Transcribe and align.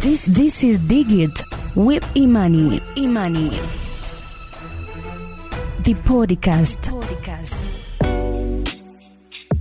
This 0.00 0.26
this 0.26 0.64
is 0.64 0.78
Digit 0.78 1.42
with 1.76 2.04
Imani. 2.14 2.80
Imani. 2.96 3.50
The 5.82 5.94
podcast. 5.94 6.90
Podcast. 6.90 7.58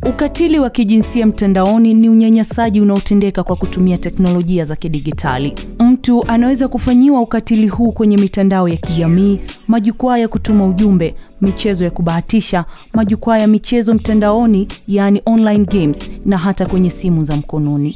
Ukatili 0.09 0.59
wa 0.59 0.69
kijinsia 0.69 1.25
mtandaoni 1.25 1.93
ni 1.93 2.09
unyanyasaji 2.09 2.81
unaotendeka 2.81 3.43
kwa 3.43 3.55
kutumia 3.55 3.97
teknolojia 3.97 4.65
za 4.65 4.75
kidigitali. 4.75 5.53
Mtu 5.79 6.23
anaweza 6.27 6.67
kufanyiwa 6.67 7.21
ukatili 7.21 7.67
huu 7.67 7.91
kwenye 7.91 8.17
mitandao 8.17 8.67
ya 8.69 8.77
kijamii, 8.77 9.39
majukwaa 9.67 10.17
ya 10.17 10.27
kutuma 10.27 10.67
ujumbe, 10.67 11.15
michezo 11.41 11.83
ya 11.85 11.91
kubahatisha, 11.91 12.65
majukwaa 12.93 13.37
ya 13.37 13.47
michezo 13.47 13.93
mtandaoni, 13.93 14.67
yaani 14.87 15.21
online 15.25 15.65
games, 15.65 16.09
na 16.25 16.37
hata 16.37 16.65
kwenye 16.65 16.89
simu 16.89 17.23
za 17.23 17.35
mkononi. 17.35 17.95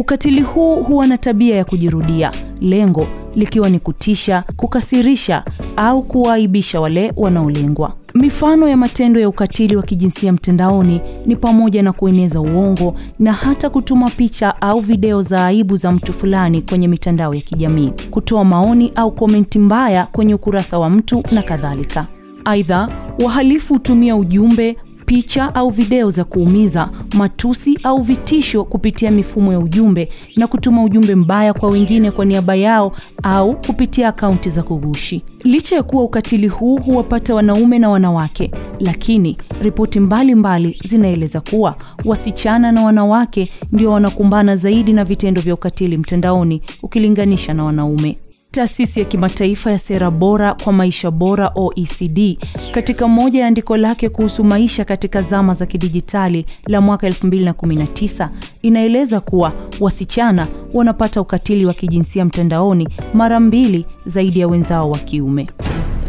Ukatili 0.00 0.40
huu 0.42 0.76
huwa 0.76 1.06
na 1.06 1.18
tabia 1.18 1.56
ya 1.56 1.64
kujirudia, 1.64 2.32
lengo 2.60 3.06
likiwa 3.36 3.70
ni 3.70 3.78
kutisha, 3.78 4.44
kukasirisha 4.56 5.44
au 5.76 6.02
kuwaaibisha 6.02 6.80
wale 6.80 7.12
wanaolengwa. 7.16 7.92
Mifano 8.14 8.68
ya 8.68 8.76
matendo 8.76 9.20
ya 9.20 9.28
ukatili 9.28 9.76
wa 9.76 9.82
kijinsia 9.82 10.32
mtandaoni 10.32 11.00
ni 11.26 11.36
pamoja 11.36 11.82
na 11.82 11.92
kueneza 11.92 12.40
uongo 12.40 12.94
na 13.18 13.32
hata 13.32 13.70
kutuma 13.70 14.10
picha 14.10 14.62
au 14.62 14.80
video 14.80 15.22
za 15.22 15.46
aibu 15.46 15.76
za 15.76 15.92
mtu 15.92 16.12
fulani 16.12 16.62
kwenye 16.62 16.88
mitandao 16.88 17.34
ya 17.34 17.40
kijamii, 17.40 17.92
kutoa 18.10 18.44
maoni 18.44 18.92
au 18.94 19.10
komenti 19.12 19.58
mbaya 19.58 20.06
kwenye 20.06 20.34
ukurasa 20.34 20.78
wa 20.78 20.90
mtu 20.90 21.22
na 21.32 21.42
kadhalika. 21.42 22.06
Aidha, 22.44 22.88
wahalifu 23.24 23.74
hutumia 23.74 24.16
ujumbe 24.16 24.76
picha 25.08 25.54
au 25.54 25.70
video 25.70 26.10
za 26.10 26.24
kuumiza, 26.24 26.90
matusi 27.14 27.78
au 27.82 28.02
vitisho 28.02 28.64
kupitia 28.64 29.10
mifumo 29.10 29.52
ya 29.52 29.58
ujumbe 29.58 30.08
na 30.36 30.46
kutuma 30.46 30.84
ujumbe 30.84 31.14
mbaya 31.14 31.54
kwa 31.54 31.70
wengine 31.70 32.10
kwa 32.10 32.24
niaba 32.24 32.54
yao 32.54 32.92
au 33.22 33.56
kupitia 33.60 34.08
akaunti 34.08 34.50
za 34.50 34.62
kugushi. 34.62 35.22
Licha 35.44 35.76
ya 35.76 35.82
kuwa 35.82 36.04
ukatili 36.04 36.48
huu 36.48 36.76
huwapata 36.76 37.34
wanaume 37.34 37.78
na 37.78 37.88
wanawake, 37.90 38.50
lakini 38.80 39.38
ripoti 39.62 40.00
mbalimbali 40.00 40.80
zinaeleza 40.84 41.40
kuwa 41.40 41.76
wasichana 42.04 42.72
na 42.72 42.82
wanawake 42.84 43.50
ndio 43.72 43.90
wanakumbana 43.92 44.56
zaidi 44.56 44.92
na 44.92 45.04
vitendo 45.04 45.40
vya 45.40 45.54
ukatili 45.54 45.96
mtandaoni 45.98 46.62
ukilinganisha 46.82 47.54
na 47.54 47.64
wanaume. 47.64 48.18
Taasisi 48.50 49.00
ya 49.00 49.06
kimataifa 49.06 49.70
ya 49.70 49.78
sera 49.78 50.10
bora 50.10 50.54
kwa 50.54 50.72
maisha 50.72 51.10
bora 51.10 51.52
OECD 51.54 52.38
katika 52.72 53.08
moja 53.08 53.40
ya 53.40 53.46
andiko 53.46 53.76
lake 53.76 54.08
kuhusu 54.08 54.44
maisha 54.44 54.84
katika 54.84 55.22
zama 55.22 55.54
za 55.54 55.66
kidijitali 55.66 56.44
la 56.66 56.80
mwaka 56.80 57.08
2019 57.08 58.28
inaeleza 58.62 59.20
kuwa 59.20 59.52
wasichana 59.80 60.46
wanapata 60.74 61.20
ukatili 61.20 61.66
wa 61.66 61.74
kijinsia 61.74 62.24
mtandaoni 62.24 62.88
mara 63.14 63.40
mbili 63.40 63.86
zaidi 64.06 64.40
ya 64.40 64.48
wenzao 64.48 64.90
wa 64.90 64.98
kiume. 64.98 65.46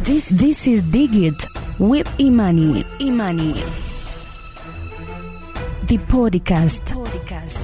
This 0.01 0.35
this 0.35 0.67
is 0.67 0.83
Digit 0.83 1.47
with 1.79 2.07
Imani. 2.17 2.85
Imani. 2.99 3.55
The 5.85 5.97
podcast. 5.97 6.93
Podcast. 6.93 7.61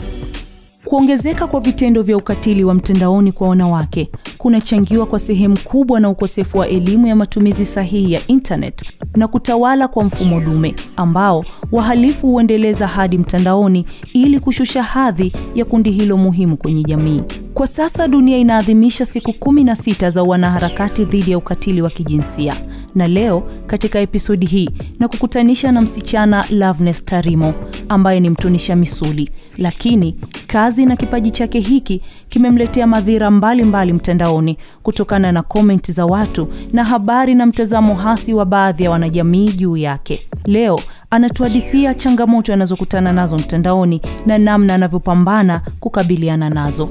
Kuongezeka 0.85 1.47
kwa 1.47 1.59
vitendo 1.59 2.01
vya 2.01 2.17
ukatili 2.17 2.63
wa 2.63 2.73
mtandaoni 2.73 3.31
kwa 3.31 3.49
wanawake 3.49 4.09
kunachangiwa 4.45 5.05
kwa 5.05 5.19
sehemu 5.19 5.57
kubwa 5.63 5.99
na 5.99 6.09
ukosefu 6.09 6.57
wa 6.57 6.67
elimu 6.67 7.07
ya 7.07 7.15
matumizi 7.15 7.65
sahihi 7.65 8.13
ya 8.13 8.27
internet 8.27 8.85
na 9.15 9.27
kutawala 9.27 9.87
kwa 9.87 10.03
mfumo 10.03 10.39
dume 10.41 10.75
ambao 10.95 11.45
wahalifu 11.71 12.27
huendeleza 12.31 12.87
hadi 12.87 13.17
mtandaoni 13.17 13.85
ili 14.13 14.39
kushusha 14.39 14.83
hadhi 14.83 15.33
ya 15.55 15.65
kundi 15.65 15.91
hilo 15.91 16.17
muhimu 16.17 16.57
kwenye 16.57 16.83
jamii. 16.83 17.21
Kwa 17.53 17.67
sasa 17.67 18.07
dunia 18.07 18.37
inaadhimisha 18.37 19.05
siku 19.05 19.31
16 19.31 20.09
za 20.09 20.23
wanaharakati 20.23 21.05
dhidi 21.05 21.31
ya 21.31 21.37
ukatili 21.37 21.81
wa 21.81 21.89
kijinsia, 21.89 22.55
na 22.95 23.07
leo 23.07 23.43
katika 23.67 23.99
episodi 23.99 24.45
hii 24.45 24.69
na 24.99 25.07
kukutanisha 25.07 25.71
na 25.71 25.81
msichana 25.81 26.45
Loveness 26.49 27.05
Tarimo 27.05 27.53
ambaye 27.89 28.19
ni 28.19 28.29
mtunisha 28.29 28.75
misuli, 28.75 29.29
lakini 29.57 30.15
kazi 30.47 30.85
na 30.85 30.95
kipaji 30.95 31.31
chake 31.31 31.59
hiki 31.59 32.01
kimemletea 32.29 32.87
madhira 32.87 33.31
mbalimbali 33.31 33.93
mtandaoni 33.93 34.34
kutokana 34.83 35.31
na 35.31 35.43
komenti 35.43 35.91
za 35.91 36.05
watu 36.05 36.47
na 36.73 36.83
habari 36.83 37.35
na 37.35 37.45
mtazamo 37.45 37.95
hasi 37.95 38.33
wa 38.33 38.45
baadhi 38.45 38.83
ya 38.83 38.91
wanajamii 38.91 39.51
juu 39.51 39.77
yake. 39.77 40.27
Leo 40.45 40.79
anatuhadithia 41.09 41.93
changamoto 41.93 42.53
anazokutana 42.53 43.13
nazo 43.13 43.37
mtandaoni 43.37 44.01
na 44.25 44.37
namna 44.37 44.73
anavyopambana 44.75 45.61
kukabiliana 45.79 46.49
nazo. 46.49 46.89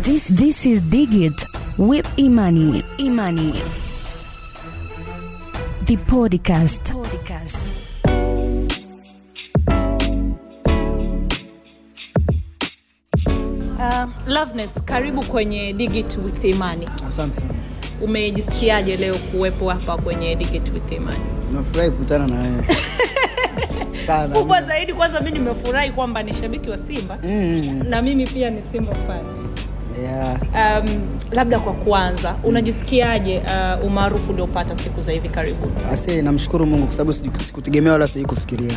This 0.00 0.34
this 0.34 0.66
is 0.66 0.82
Digit 0.82 1.46
with 1.78 2.06
Imani. 2.16 2.84
Imani. 2.98 3.54
The 5.84 5.96
podcast. 5.96 6.92
Podcast. 6.92 7.61
Loveness, 14.26 14.80
karibu 14.84 15.22
kwenye 15.22 15.72
Digit 15.72 16.18
with 16.24 16.44
Imani. 16.44 16.88
Asante 17.06 17.32
sana. 17.36 17.54
Umejisikiaje 18.00 18.96
leo 18.96 19.14
kuwepo 19.14 19.70
hapa 19.70 19.96
kwenye 19.96 20.34
Digit 20.36 20.72
with 20.74 20.92
Imani? 20.92 21.24
Nafurahi 21.54 21.90
kukutana 21.90 22.26
na 22.26 22.40
wewe. 22.40 22.64
Sana. 24.06 24.38
Kubwa 24.38 24.62
zaidi 24.62 24.92
kwanza 24.94 25.20
mimi 25.20 25.38
nimefurahi 25.38 25.90
kwamba 25.90 26.22
ni 26.22 26.34
shabiki 26.34 26.70
wa 26.70 26.78
Simba 26.78 27.18
Mm. 27.24 27.82
na 27.88 28.02
mimi 28.02 28.26
pia 28.26 28.50
ni 28.50 28.62
Simba 28.72 28.92
fan. 28.94 29.24
Yeah. 30.02 30.36
Um, 30.84 31.08
labda 31.32 31.60
kwa 31.60 31.72
kwanza 31.72 32.34
unajisikiaje 32.44 33.38
uh, 33.78 33.84
umaarufu 33.86 34.30
uliopata 34.32 34.76
siku 34.76 35.00
za 35.00 35.12
hivi 35.12 35.28
karibuni? 35.28 35.72
Ase 35.92 36.22
namshukuru 36.22 36.66
Mungu 36.66 36.84
kwa 36.86 36.94
sababu 36.94 37.12
sikutegemea 37.42 37.92
wala 37.92 38.06
sijui 38.06 38.24
kufikiria. 38.26 38.72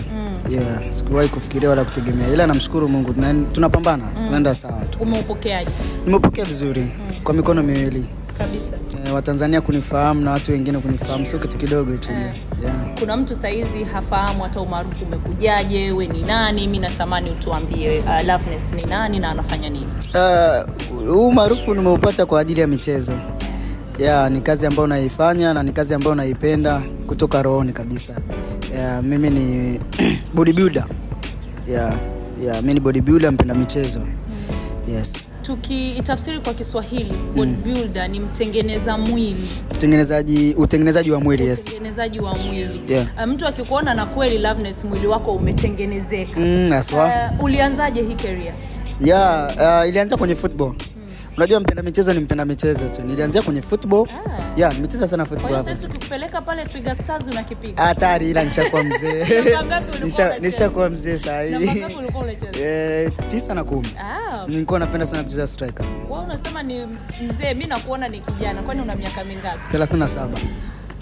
Yeah, 0.50 0.82
sikuwahi 0.90 1.30
kufikiria 1.30 1.70
wala 1.70 1.84
kutegemea. 1.86 2.28
Ila 2.34 2.48
namshukuru 2.48 2.90
Mungu 2.90 3.14
tuna- 3.14 3.34
tunapambana. 3.52 4.04
Tunaenda 4.26 4.56
sawa 4.56 4.86
tu. 4.86 4.98
Umeupokeaje 5.02 5.70
Nimepokea 6.06 6.46
vizuri 6.46 6.92
kwa 7.24 7.34
mikono 7.34 7.64
miwili. 7.64 8.06
kabisa? 8.38 9.06
Eh, 9.08 9.14
Watanzania 9.14 9.62
kunifahamu 9.62 10.22
na 10.22 10.32
watu 10.32 10.52
wengine 10.52 10.78
kunifahamu 10.80 11.26
sio 11.26 11.40
kitu 11.40 11.58
kidogo 11.58 11.92
hicho. 11.92 12.12
Yeah. 12.12 12.75
Kuna 13.00 13.18
mtu 13.18 13.36
saizi 13.36 13.84
hafahamu 13.84 14.44
hata 14.44 14.62
umaarufu 14.62 15.06
umekujaje, 15.06 15.92
we 15.92 16.08
ni 16.08 16.24
nani? 16.24 16.68
Mi 16.68 16.80
natamani 16.80 17.30
utuambie 17.32 18.00
uh, 18.00 18.26
Loveness 18.28 18.74
ni 18.74 18.84
nani 18.84 19.20
na 19.20 19.30
anafanya 19.30 19.70
nini? 19.70 19.88
Huu 20.90 21.14
huu 21.14 21.32
maarufu 21.32 21.76
nimeupata 21.76 22.26
kwa 22.26 22.40
ajili 22.40 22.62
ya 22.62 22.68
michezo. 22.68 23.14
Ya 23.98 24.30
ni 24.30 24.42
kazi 24.42 24.66
ambayo 24.66 24.88
naifanya 24.88 25.54
na 25.54 25.64
ni 25.64 25.72
kazi 25.72 25.94
ambayo 25.94 26.16
naipenda 26.16 26.82
kutoka 27.08 27.42
rohoni 27.42 27.74
kabisa. 27.74 28.14
Yeah, 28.74 29.04
mimi 29.04 29.30
ni 29.30 29.80
bodybuilder. 30.36 30.86
Yeah, 31.70 31.94
yeah, 32.44 32.64
mi 32.64 32.74
ni 32.74 32.80
bodybuilder 32.80 33.32
mpenda 33.32 33.54
michezo. 33.56 34.02
Yes 34.88 35.14
tukiitafsiri 35.46 36.40
kwa 36.40 36.54
kiswahili 36.54 37.14
bodybuilder 37.36 38.10
ni 38.10 38.20
mtengeneza 38.20 38.98
mwili. 38.98 39.48
Mtengenezaji 39.76 40.54
utengenezaji 40.58 41.12
wa 41.12 41.20
mwili 41.20 41.46
yes. 41.48 41.62
Utengenezaji 41.68 42.20
wa 42.20 42.36
mwili. 42.36 42.82
Yeah. 42.90 43.08
uh, 43.18 43.24
mtu 43.24 43.48
akikuona 43.48 43.94
na 43.94 44.06
kweli 44.06 44.38
Loveness 44.38 44.84
mwili 44.86 45.08
wako 45.08 45.32
umetengenezeka. 45.32 46.40
Mm, 46.40 46.82
uh, 46.94 47.44
ulianzaje 47.44 48.02
hii 48.02 48.16
career? 48.16 48.54
Ya 49.02 49.52
uh, 49.82 49.90
ilianza 49.90 50.18
kwenye 50.18 50.36
football 50.36 50.74
unajua 51.38 51.60
mpenda 51.60 51.84
michezo 51.84 52.14
ni 52.14 52.20
mpenda 52.20 52.46
michezo 52.46 52.88
tu. 52.90 53.02
Nilianzia 53.04 53.42
kwenye 53.42 53.62
football. 53.62 54.08
Ah. 54.10 54.60
Yeah, 54.60 54.74
nimecheza 54.74 55.08
sana 55.08 55.26
kwa 55.26 55.50
hiyo 55.50 55.64
sasa 55.64 55.88
tukipeleka 55.88 56.42
pale 56.42 56.66
Twiga 56.66 56.96
Stars 56.96 57.24
unakipiga. 57.32 57.84
Hatari 57.84 58.30
ila 58.30 58.44
nishakuwa 58.44 58.84
mzee. 58.90 59.24
Nisha- 60.02 60.40
nishakuwa 60.42 60.90
mzee 60.90 61.18
Namba 61.52 61.72
hii. 61.72 61.80
Ngapi 61.80 61.96
ulikuwa 61.96 62.24
unacheza? 62.24 62.60
Eh, 62.60 63.12
na 63.56 63.64
ah, 64.00 64.48
nilikuwa 64.48 64.80
napenda 64.80 65.06
sana 65.06 65.24
kucheza 65.24 65.48
striker. 65.48 65.86
Wewe 66.10 66.24
unasema 66.24 66.64
ni 66.64 66.88
mzee 67.28 67.54
mi 67.54 67.66
nakuona 67.66 68.08
ni 68.08 68.20
kijana. 68.20 68.62
Kwani 68.62 68.82
una 68.82 68.96
miaka 68.96 69.24
mingapi? 69.24 69.78
37 69.78 70.30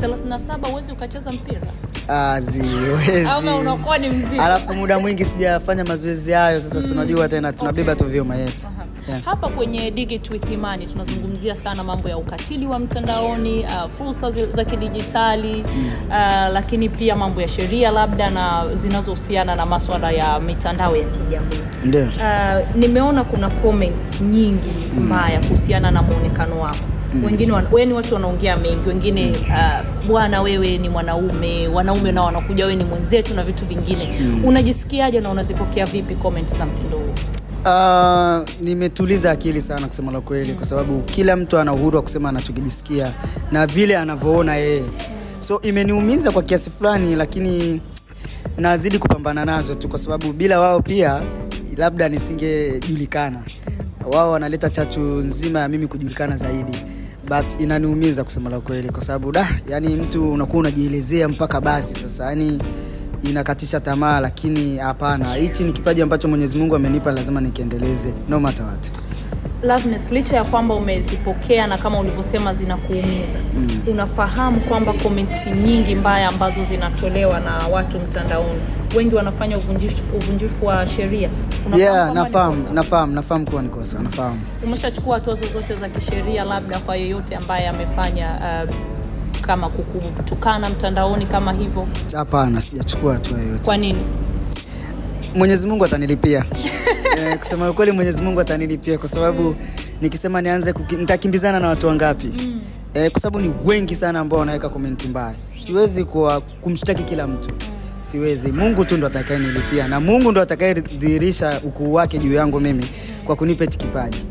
37 0.01 0.69
huwezi 0.69 0.91
ukacheza 0.91 1.31
mpira? 1.31 1.61
Ah, 2.07 2.41
ziwezi. 2.41 3.27
Ama 3.29 3.55
unakuwa 3.57 3.97
ni 3.97 4.09
mzima 4.09 4.45
alafu 4.45 4.73
muda 4.73 4.99
mwingi 4.99 5.25
sijafanya 5.25 5.83
mazoezi 5.85 6.31
hayo. 6.31 6.61
Sasa 6.61 6.81
si 6.81 6.93
unajua 6.93 7.27
tena 7.27 7.53
tunabeba 7.53 7.95
tu 7.95 8.03
vyuma 8.05 8.35
yes 8.35 8.67
yeah. 9.09 9.21
hapa 9.23 9.47
kwenye 9.47 9.91
Digit 9.91 10.29
with 10.29 10.51
Imani 10.51 10.85
tunazungumzia 10.87 11.55
sana 11.55 11.83
mambo 11.83 12.09
ya 12.09 12.17
ukatili 12.17 12.65
wa 12.65 12.79
mtandaoni 12.79 13.59
uh, 13.59 13.91
fursa 13.97 14.31
za 14.31 14.65
kidijitali 14.65 15.63
uh, 16.09 16.53
lakini 16.53 16.89
pia 16.89 17.15
mambo 17.15 17.41
ya 17.41 17.47
sheria 17.47 17.91
labda 17.91 18.29
na 18.29 18.63
zinazohusiana 18.75 19.55
na 19.55 19.65
maswala 19.65 20.11
ya 20.11 20.39
mitandao 20.39 20.95
ya 20.95 21.03
kijamii. 21.05 21.59
Ndio. 21.85 22.03
Uh, 22.03 22.75
nimeona 22.75 23.23
kuna 23.23 23.49
comments 23.49 24.21
nyingi 24.21 24.69
mbaya 24.99 25.39
kuhusiana 25.39 25.91
na 25.91 26.01
muonekano 26.01 26.59
wako. 26.59 26.77
Wengine 27.25 27.51
wan- 27.51 27.67
weni 27.71 27.93
watu 27.93 28.13
wanaongea 28.13 28.57
mengi 28.57 28.89
wengine 28.89 29.31
uh, 29.31 30.07
bwana 30.07 30.41
wewe 30.41 30.77
ni 30.77 30.89
mwanaume 30.89 31.67
wanaume 31.67 32.11
nao 32.11 32.25
wanakuja 32.25 32.65
wewe 32.65 32.75
ni 32.75 32.83
mwenzetu 32.83 33.33
na 33.33 33.43
vitu 33.43 33.65
vingine. 33.65 34.07
Unajisikiaje 34.45 35.19
na 35.21 35.29
unazipokea 35.29 35.85
vipi 35.85 36.15
comment 36.15 36.57
za 36.57 36.65
mtindo 36.65 36.97
huo 36.97 37.13
Uh, 37.65 38.49
nimetuliza 38.61 39.31
akili 39.31 39.61
sana 39.61 39.87
kusema 39.87 40.11
la 40.11 40.21
kweli, 40.21 40.53
kwa 40.53 40.65
sababu 40.65 41.01
kila 41.01 41.35
mtu 41.35 41.57
ana 41.57 41.73
uhuru 41.73 41.95
wa 41.95 42.01
kusema 42.01 42.29
anachokijisikia 42.29 43.13
na 43.51 43.67
vile 43.67 43.97
anavyoona 43.97 44.55
yeye, 44.55 44.83
so 45.39 45.61
imeniumiza 45.61 46.31
kwa 46.31 46.41
kiasi 46.43 46.69
fulani, 46.69 47.15
lakini 47.15 47.81
nazidi 48.57 48.97
kupambana 48.99 49.45
nazo 49.45 49.75
tu, 49.75 49.89
kwa 49.89 49.99
sababu 49.99 50.33
bila 50.33 50.59
wao 50.59 50.81
pia 50.81 51.21
labda 51.77 52.09
nisingejulikana. 52.09 53.43
Wao 54.05 54.31
wanaleta 54.31 54.69
chachu 54.69 54.99
nzima 55.01 55.59
ya 55.59 55.67
mimi 55.69 55.87
kujulikana 55.87 56.37
zaidi, 56.37 56.77
but 57.29 57.61
inaniumiza 57.61 58.23
kusema 58.23 58.49
la 58.49 58.59
kweli, 58.59 58.89
kwa 58.89 59.01
sababu 59.01 59.31
da, 59.31 59.49
yani 59.69 59.95
mtu 59.95 60.31
unakuwa 60.31 60.59
unajielezea 60.59 61.27
mpaka 61.29 61.61
basi 61.61 61.93
sasa, 61.93 62.25
yani 62.29 62.59
inakatisha 63.23 63.79
tamaa, 63.79 64.19
lakini 64.19 64.77
hapana, 64.77 65.35
hichi 65.35 65.63
ni 65.63 65.71
kipaji 65.71 66.01
ambacho 66.01 66.27
Mwenyezi 66.27 66.57
Mungu 66.57 66.75
amenipa, 66.75 67.11
lazima 67.11 67.41
nikiendeleze 67.41 68.13
no 68.29 68.39
matter 68.39 68.65
what. 68.65 68.91
Loveness, 69.63 70.11
licha 70.11 70.35
ya 70.35 70.43
kwamba 70.43 70.73
umezipokea 70.75 71.67
na 71.67 71.77
kama 71.77 71.99
ulivyosema 71.99 72.53
zinakuumiza 72.53 73.39
mm. 73.57 73.79
unafahamu 73.87 74.59
kwamba 74.61 74.93
komenti 74.93 75.51
nyingi 75.51 75.95
mbaya 75.95 76.27
ambazo 76.27 76.63
zinatolewa 76.63 77.39
na 77.39 77.57
watu 77.67 77.99
mtandaoni, 77.99 78.61
wengi 78.95 79.15
wanafanya 79.15 79.57
uvunjifu, 79.57 80.03
uvunjifu 80.17 80.65
wa 80.65 80.87
sheria. 80.87 81.29
Yeah, 81.77 82.13
nafahamu, 82.13 82.65
nafahamu, 82.73 83.13
nafahamu 83.13 83.45
kuwa 83.45 83.61
ni 83.61 83.69
kosa, 83.69 83.99
nafahamu. 83.99 84.39
Umeshachukua 84.63 85.15
hatua 85.15 85.35
zozote 85.35 85.75
za 85.75 85.89
kisheria, 85.89 86.43
labda 86.43 86.79
kwa 86.79 86.95
yeyote 86.95 87.35
ambaye 87.35 87.67
amefanya 87.67 88.27
uh, 88.67 88.69
kama 89.47 89.69
kukutukana 89.69 90.69
mtandaoni 90.69 91.25
kama 91.25 91.53
hivyo? 91.53 91.87
Hapana, 92.15 92.61
sijachukua 92.61 93.13
hatua 93.13 93.39
yoyote. 93.39 93.65
Kwa 93.65 93.77
nini? 93.77 93.99
Mwenyezi 95.35 95.67
Mungu 95.67 95.85
atanilipia. 95.85 96.45
eh, 97.17 97.37
kusema 97.39 97.69
ukweli 97.69 97.91
Mwenyezi 97.91 98.21
Mungu 98.23 98.39
atanilipia 98.41 98.97
kwa 98.97 99.07
sababu 99.09 99.55
nikisema 100.01 100.41
nianze 100.41 100.73
kuki, 100.73 100.95
nitakimbizana 100.95 101.59
na 101.59 101.67
watu 101.67 101.87
wangapi? 101.87 102.27
Mm. 102.27 102.61
Eh, 102.93 103.11
kwa 103.11 103.21
sababu 103.21 103.39
ni 103.45 103.53
wengi 103.65 103.95
sana 103.95 104.19
ambao 104.19 104.39
wanaweka 104.39 104.69
komenti 104.69 105.07
mbaya. 105.07 105.35
Siwezi 105.53 106.03
kwa 106.03 106.41
kumshtaki 106.41 107.03
kila 107.03 107.27
mtu. 107.27 107.49
Siwezi. 108.01 108.51
Mungu 108.51 108.85
tu 108.85 108.97
ndo 108.97 109.07
atakayenilipia 109.07 109.87
na 109.87 109.99
Mungu 109.99 110.31
ndo 110.31 110.41
atakayedhihirisha 110.41 111.61
ukuu 111.63 111.93
wake 111.93 112.17
juu 112.17 112.33
yangu 112.33 112.59
mimi 112.59 112.85
kwa 113.25 113.35
kunipa 113.35 113.65
kipaji. 113.67 114.25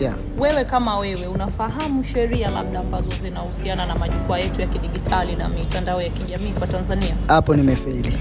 Yeah. 0.00 0.14
Wewe 0.38 0.64
kama 0.64 0.98
wewe 0.98 1.26
unafahamu 1.26 2.04
sheria 2.04 2.50
labda 2.50 2.80
ambazo 2.80 3.10
zinahusiana 3.22 3.86
na 3.86 3.94
majukwaa 3.94 4.38
yetu 4.38 4.60
ya 4.60 4.66
kidigitali 4.66 5.36
na 5.36 5.48
mitandao 5.48 6.02
ya 6.02 6.08
kijamii 6.10 6.50
kwa 6.58 6.66
Tanzania? 6.66 7.14
Hapo 7.28 7.56
nimefeli. 7.56 8.12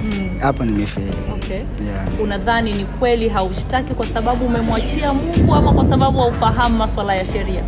Hapo 0.41 0.65
nimefeli. 0.65 1.13
Okay. 1.33 1.55
Yeah. 1.57 2.07
Unadhani 2.23 2.73
ni 2.73 2.85
kweli 2.85 3.29
haushtaki 3.29 3.93
kwa 3.93 4.07
sababu 4.07 4.45
umemwachia 4.45 5.13
Mungu 5.13 5.53
ama 5.55 5.73
kwa 5.73 5.87
sababu 5.87 6.19
haufahamu 6.19 6.77
maswala 6.77 7.15
ya 7.15 7.25
sheria? 7.25 7.63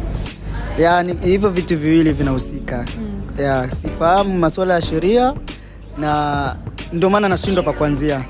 yani 0.77 1.17
hivyo 1.21 1.49
vitu 1.49 1.77
viwili 1.77 2.13
vinahusika 2.13 2.85
mm. 2.99 3.21
Yeah, 3.39 3.69
sifahamu 3.71 4.39
masuala 4.39 4.73
ya 4.73 4.81
sheria 4.81 5.33
na 5.97 6.55
ndio 6.93 7.09
maana 7.09 7.29
nashindwa 7.29 7.63
pa 7.63 7.73
kuanzia 7.73 8.21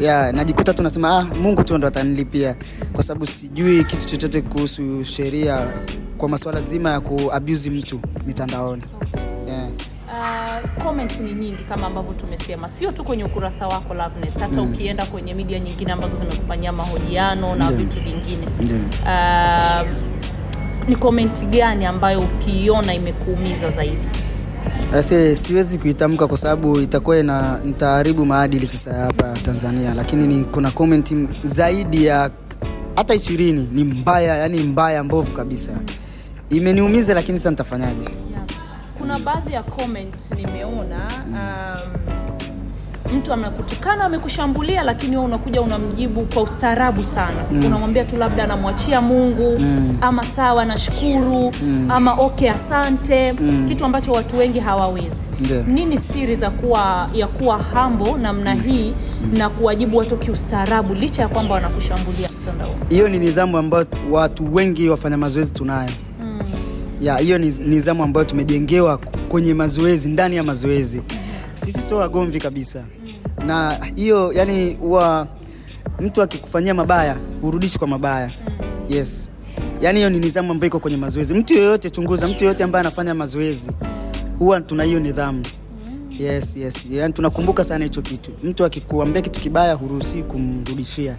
ya 0.00 0.32
najikuta 0.32 0.74
tu 0.74 0.82
nasema 0.82 1.18
ah, 1.18 1.24
mungu 1.24 1.62
tu 1.64 1.78
ndo 1.78 1.88
atanilipia 1.88 2.56
kwa 2.92 3.02
sababu 3.02 3.26
sijui 3.26 3.84
kitu 3.84 4.06
chochote 4.06 4.40
kuhusu 4.40 5.04
sheria 5.04 5.72
kwa 6.18 6.28
masuala 6.28 6.60
zima 6.60 6.90
ya 6.90 7.00
kuabuse 7.00 7.70
mtu 7.70 8.00
mitandaoni 8.26 8.82
yeah. 9.48 9.68
Uh, 10.08 10.82
comment 10.84 11.20
ni 11.20 11.32
nyingi 11.34 11.64
kama 11.64 11.86
ambavyo 11.86 12.12
tumesema, 12.14 12.68
sio 12.68 12.92
tu 12.92 13.04
kwenye 13.04 13.24
ukurasa 13.24 13.68
wako 13.68 13.94
Loveness, 13.94 14.38
hata 14.38 14.62
ukienda 14.62 15.06
kwenye 15.06 15.34
media 15.34 15.58
nyingine 15.60 15.92
ambazo 15.92 16.16
zimekufanyia 16.16 16.72
mahojiano 16.72 17.54
na 17.56 17.72
vitu 17.72 18.00
vingine 18.00 18.46
yeah. 19.06 19.84
uh, 19.86 19.88
ni 20.88 20.96
komenti 20.96 21.44
gani 21.46 21.84
ambayo 21.86 22.20
ukiiona 22.20 22.94
imekuumiza 22.94 23.70
zaidi? 23.70 23.98
Ase, 24.94 25.36
siwezi 25.36 25.78
kuitamka 25.78 26.26
kwa 26.26 26.38
sababu 26.38 26.80
itakuwa 26.80 27.18
ina 27.18 27.58
nitaharibu 27.64 28.26
maadili 28.26 28.66
sasa 28.66 28.94
hapa 28.94 29.32
Tanzania, 29.42 29.94
lakini 29.94 30.26
ni 30.26 30.44
kuna 30.44 30.70
comment 30.70 31.14
zaidi 31.44 32.04
ya 32.04 32.30
hata 32.96 33.14
ishirini 33.14 33.68
ni 33.72 33.84
mbaya, 33.84 34.36
yani 34.36 34.60
mbaya 34.60 35.04
mbovu 35.04 35.32
kabisa, 35.34 35.72
imeniumiza, 36.50 37.14
lakini 37.14 37.38
sasa 37.38 37.50
nitafanyaje? 37.50 38.00
Yeah. 38.02 38.44
Kuna 38.98 39.18
baadhi 39.18 39.52
ya 39.52 39.62
comment 39.62 40.30
nimeona 40.36 41.10
um, 41.26 42.07
mtu 43.16 43.32
amekutukana 43.32 44.04
amekushambulia, 44.04 44.82
lakini 44.82 45.16
wewe 45.16 45.24
unakuja 45.28 45.62
unamjibu 45.62 46.20
kwa 46.24 46.42
ustaarabu 46.42 47.04
sana 47.04 47.44
mm. 47.52 47.64
unamwambia 47.64 48.04
tu 48.04 48.16
labda 48.16 48.44
anamwachia 48.44 49.00
Mungu 49.00 49.58
mm. 49.58 49.98
ama 50.00 50.24
sawa 50.24 50.64
nashukuru 50.64 51.52
mm. 51.62 51.90
ama 51.90 52.12
okay 52.14 52.50
asante 52.50 53.32
mm. 53.32 53.64
kitu 53.68 53.84
ambacho 53.84 54.12
watu 54.12 54.38
wengi 54.38 54.58
hawawezi. 54.58 55.22
Ndiyo. 55.40 55.62
Nini 55.62 55.98
siri 55.98 56.36
za 56.36 56.50
kuwa 56.50 57.08
ya 57.14 57.26
kuwa 57.26 57.58
hambo 57.58 58.18
namna 58.18 58.54
hii 58.54 58.94
na 59.32 59.48
kuwajibu 59.50 59.96
watu 59.96 60.16
kiustaarabu 60.16 60.94
licha 60.94 61.22
ya 61.22 61.28
kwamba 61.28 61.54
wanakushambulia 61.54 62.28
mtandaoni? 62.40 62.74
Hiyo 62.88 63.08
ni 63.08 63.18
nidhamu 63.18 63.58
ambayo 63.58 63.86
watu 64.10 64.54
wengi 64.54 64.88
wafanya 64.88 65.16
mazoezi 65.16 65.52
tunayo 65.52 65.90
ya 67.00 67.16
hiyo 67.16 67.38
ni 67.38 67.54
nidhamu 67.66 68.02
ambayo 68.02 68.24
tumejengewa 68.26 68.98
kwenye 69.28 69.54
mazoezi, 69.54 70.08
ndani 70.08 70.36
ya 70.36 70.42
mazoezi. 70.42 71.02
Sisi 71.58 71.78
sio 71.80 71.96
wagomvi 71.96 72.38
kabisa, 72.40 72.84
na 73.46 73.78
hiyo 73.96 74.32
yani, 74.32 74.74
huwa 74.74 75.28
mtu 76.00 76.22
akikufanyia 76.22 76.74
mabaya 76.74 77.18
hurudishi 77.42 77.78
kwa 77.78 77.88
mabaya. 77.88 78.30
Yes, 78.88 79.28
yani 79.80 79.98
hiyo 79.98 80.10
ni 80.10 80.18
nidhamu 80.18 80.52
ambayo 80.52 80.66
iko 80.68 80.78
kwenye 80.80 80.96
mazoezi. 80.96 81.34
Mtu 81.34 81.54
yoyote, 81.54 81.90
chunguza, 81.90 82.28
mtu 82.28 82.44
yoyote 82.44 82.64
ambaye 82.64 82.80
anafanya 82.80 83.14
mazoezi 83.14 83.70
huwa 84.38 84.60
tuna 84.60 84.84
hiyo 84.84 85.00
nidhamu. 85.00 85.44
Yes, 86.18 86.56
yes, 86.56 86.86
yani 86.90 87.12
tunakumbuka 87.14 87.64
sana 87.64 87.84
hicho 87.84 88.02
kitu. 88.02 88.30
Mtu 88.42 88.64
akikuambia 88.64 89.22
kitu 89.22 89.40
kibaya 89.40 89.74
huruhusii 89.74 90.22
kumrudishia. 90.22 91.16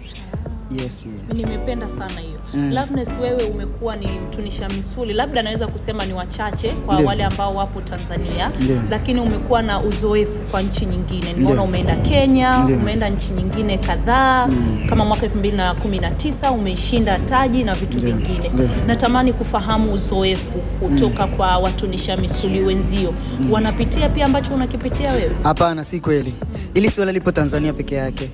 Yes, 0.70 1.06
yes. 1.06 1.36
nimependa 1.38 1.88
sana 1.88 2.20
hiyo 2.20 2.39
mm. 2.54 2.72
Loveness, 2.72 3.08
wewe 3.22 3.42
umekuwa 3.44 3.96
ni 3.96 4.06
mtunisha 4.06 4.68
misuli, 4.68 5.12
labda 5.12 5.42
naweza 5.42 5.66
kusema 5.66 6.06
ni 6.06 6.12
wachache 6.12 6.68
kwa 6.70 6.94
Ndiyo. 6.94 7.08
wale 7.08 7.24
ambao 7.24 7.54
wapo 7.54 7.80
Tanzania 7.80 8.50
Ndiyo. 8.60 8.82
lakini 8.90 9.20
umekuwa 9.20 9.62
na 9.62 9.80
uzoefu 9.80 10.40
kwa 10.50 10.62
nchi 10.62 10.86
nyingine. 10.86 11.32
Nimeona 11.32 11.62
umeenda 11.62 11.96
Kenya, 11.96 12.58
Ndiyo. 12.62 12.78
umeenda 12.78 13.08
nchi 13.10 13.30
nyingine 13.32 13.78
kadhaa 13.78 14.48
kama 14.88 15.04
mwaka 15.04 15.26
2019 15.26 16.50
umeishinda 16.52 17.18
taji 17.18 17.64
na 17.64 17.74
vitu 17.74 17.98
vingine. 17.98 18.50
Natamani 18.86 19.32
kufahamu 19.32 19.92
uzoefu 19.92 20.58
kutoka 20.80 21.26
kwa 21.26 21.58
watunisha 21.58 22.16
misuli 22.16 22.60
wenzio, 22.60 23.14
wanapitia 23.50 24.08
pia 24.08 24.24
ambacho 24.26 24.54
unakipitia 24.54 25.12
wewe? 25.12 25.30
Hapana, 25.42 25.84
si 25.84 26.00
kweli. 26.00 26.34
Ili 26.74 26.90
swala 26.90 27.12
lipo 27.12 27.32
Tanzania 27.32 27.72
peke 27.72 27.94
yake. 27.94 28.30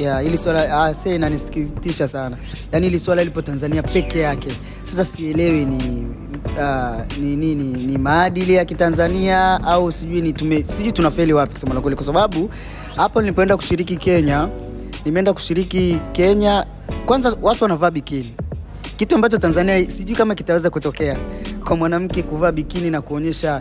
Ya, 0.00 0.22
ili 0.22 0.38
swala 0.38 0.84
ah, 0.84 0.94
sasa 0.94 1.10
inanisikitisha 1.14 2.08
sana. 2.08 2.36
Yaani 2.72 2.86
ili 2.86 2.98
swala 2.98 3.24
lipo 3.24 3.42
Tanzania 3.42 3.82
peke 3.82 4.18
yake. 4.18 4.56
Sasa 4.82 5.04
sielewi 5.04 5.64
ni 5.64 6.06
Uh, 6.50 7.16
ni 7.18 7.36
nini? 7.36 7.64
Ni, 7.64 7.82
ni 7.82 7.98
maadili 7.98 8.54
ya 8.54 8.64
Kitanzania 8.64 9.64
au 9.64 9.92
sijui 9.92 10.20
ni 10.20 10.32
tume 10.32 10.64
sijui 10.64 10.92
tunafeli 10.92 11.32
wapi 11.32 11.52
kusema 11.52 11.74
la 11.74 11.80
kweli. 11.80 11.96
Kwa 11.96 12.04
sababu 12.06 12.50
hapo 12.96 13.20
nilipoenda 13.20 13.56
kushiriki 13.56 13.96
Kenya, 13.96 14.48
nimeenda 15.04 15.32
kushiriki 15.32 16.00
Kenya, 16.12 16.66
kwanza 17.06 17.36
watu 17.42 17.64
wanavaa 17.64 17.90
bikini. 17.90 18.34
Kitu 18.96 19.14
ambacho 19.14 19.38
Tanzania 19.38 19.90
sijui 19.90 20.16
kama 20.16 20.34
kitaweza 20.34 20.70
kutokea 20.70 21.16
kwa 21.64 21.76
mwanamke 21.76 22.22
kuvaa 22.22 22.52
bikini 22.52 22.90
na 22.90 23.00
kuonyesha 23.00 23.60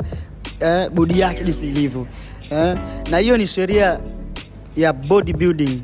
eh, 0.60 0.90
bodi 0.90 1.20
yake 1.20 1.44
jinsi 1.44 1.68
ilivyo 1.68 2.08
eh, 2.50 2.78
na 3.12 3.18
hiyo 3.18 3.38
ni 3.38 3.48
sheria 3.48 4.00
ya 4.76 4.94
bodybuilding, 4.94 5.80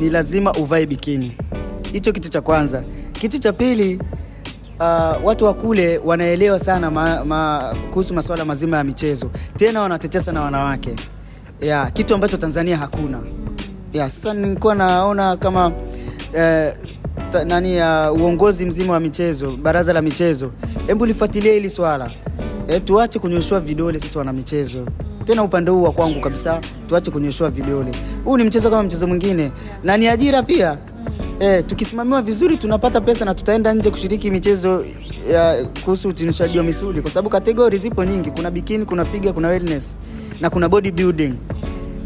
ni 0.00 0.10
lazima 0.10 0.52
uvae 0.52 0.86
bikini. 0.86 1.36
Hicho 1.92 2.12
kitu 2.12 2.28
cha 2.28 2.40
kwanza. 2.40 2.82
Kitu 3.12 3.38
cha 3.38 3.52
pili, 3.52 4.00
uh, 4.80 5.24
watu 5.26 5.44
wa 5.44 5.54
kule 5.54 5.98
wanaelewa 6.04 6.58
sana 6.58 6.90
ma, 6.90 7.24
ma, 7.24 7.74
kuhusu 7.90 8.14
masuala 8.14 8.44
mazima 8.44 8.76
ya 8.76 8.84
michezo, 8.84 9.30
tena 9.56 9.80
wanatetea 9.80 10.20
sana 10.20 10.40
wanawake 10.42 10.96
yeah, 11.60 11.92
kitu 11.92 12.14
ambacho 12.14 12.36
Tanzania 12.36 12.76
hakuna. 12.76 13.20
yeah. 13.92 14.08
sasa 14.10 14.34
nilikuwa 14.34 14.74
naona 14.74 15.36
kama 15.36 15.72
eh, 16.34 16.74
nani 17.46 17.76
ya 17.76 18.12
uongozi 18.12 18.66
mzima 18.66 18.92
wa 18.92 19.00
michezo, 19.00 19.56
baraza 19.56 19.92
la 19.92 20.02
michezo, 20.02 20.52
hebu 20.86 21.06
lifuatilie 21.06 21.52
hili 21.52 21.70
swala 21.70 22.10
eh, 22.68 22.80
tuache 22.84 23.18
kunyoshwa 23.18 23.60
vidole 23.60 24.00
sisi 24.00 24.18
wana 24.18 24.32
michezo 24.32 24.86
tena 25.24 25.42
upande 25.42 25.70
huu 25.70 25.82
wa 25.82 25.92
kwangu 25.92 26.20
kabisa, 26.20 26.60
tuache 26.88 27.10
kunyoshwa 27.10 27.50
vidole. 27.50 27.92
Huu 28.24 28.36
ni 28.36 28.44
mchezo 28.44 28.70
kama 28.70 28.82
mchezo 28.82 29.06
mwingine 29.06 29.52
na 29.84 29.96
ni 29.96 30.08
ajira 30.08 30.42
pia. 30.42 30.78
E, 31.40 31.62
tukisimamiwa 31.62 32.22
vizuri 32.22 32.56
tunapata 32.56 33.00
pesa 33.00 33.24
na 33.24 33.34
tutaenda 33.34 33.72
nje 33.74 33.90
kushiriki 33.90 34.30
michezo 34.30 34.84
ya 35.32 35.64
kuhusu 35.84 36.08
utinishaji 36.08 36.58
wa 36.58 36.64
misuli, 36.64 37.00
kwa 37.02 37.10
sababu 37.10 37.30
kategori 37.30 37.78
zipo 37.78 38.04
nyingi. 38.04 38.30
Kuna 38.30 38.50
bikini, 38.50 38.84
kuna 38.84 39.04
figa, 39.04 39.32
kuna 39.32 39.48
wellness 39.48 39.96
na 40.40 40.50
kuna 40.50 40.68
bodybuilding. 40.68 41.34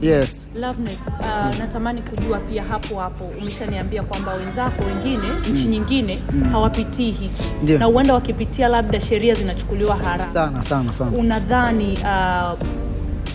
Yes. 0.00 0.48
Loveness, 0.54 0.98
uh, 1.20 1.58
natamani 1.58 2.02
kujua 2.02 2.38
pia 2.38 2.62
hapo 2.64 2.98
hapo 3.00 3.24
umeshaniambia 3.24 4.02
kwamba 4.02 4.34
wenzako 4.34 4.84
wengine 4.84 5.28
nchi 5.52 5.64
nyingine 5.64 6.18
hawapitii 6.52 7.10
hiki. 7.10 7.30
Ndio. 7.62 7.78
na 7.78 7.84
huenda 7.84 8.14
wakipitia 8.14 8.68
labda 8.68 9.00
sheria 9.00 9.34
zinachukuliwa 9.34 9.96
haraka. 9.96 10.18
Sana 10.18 10.62
sana 10.62 10.92
sana. 10.92 11.10
Unadhani 11.10 11.92
uh, 11.92 12.58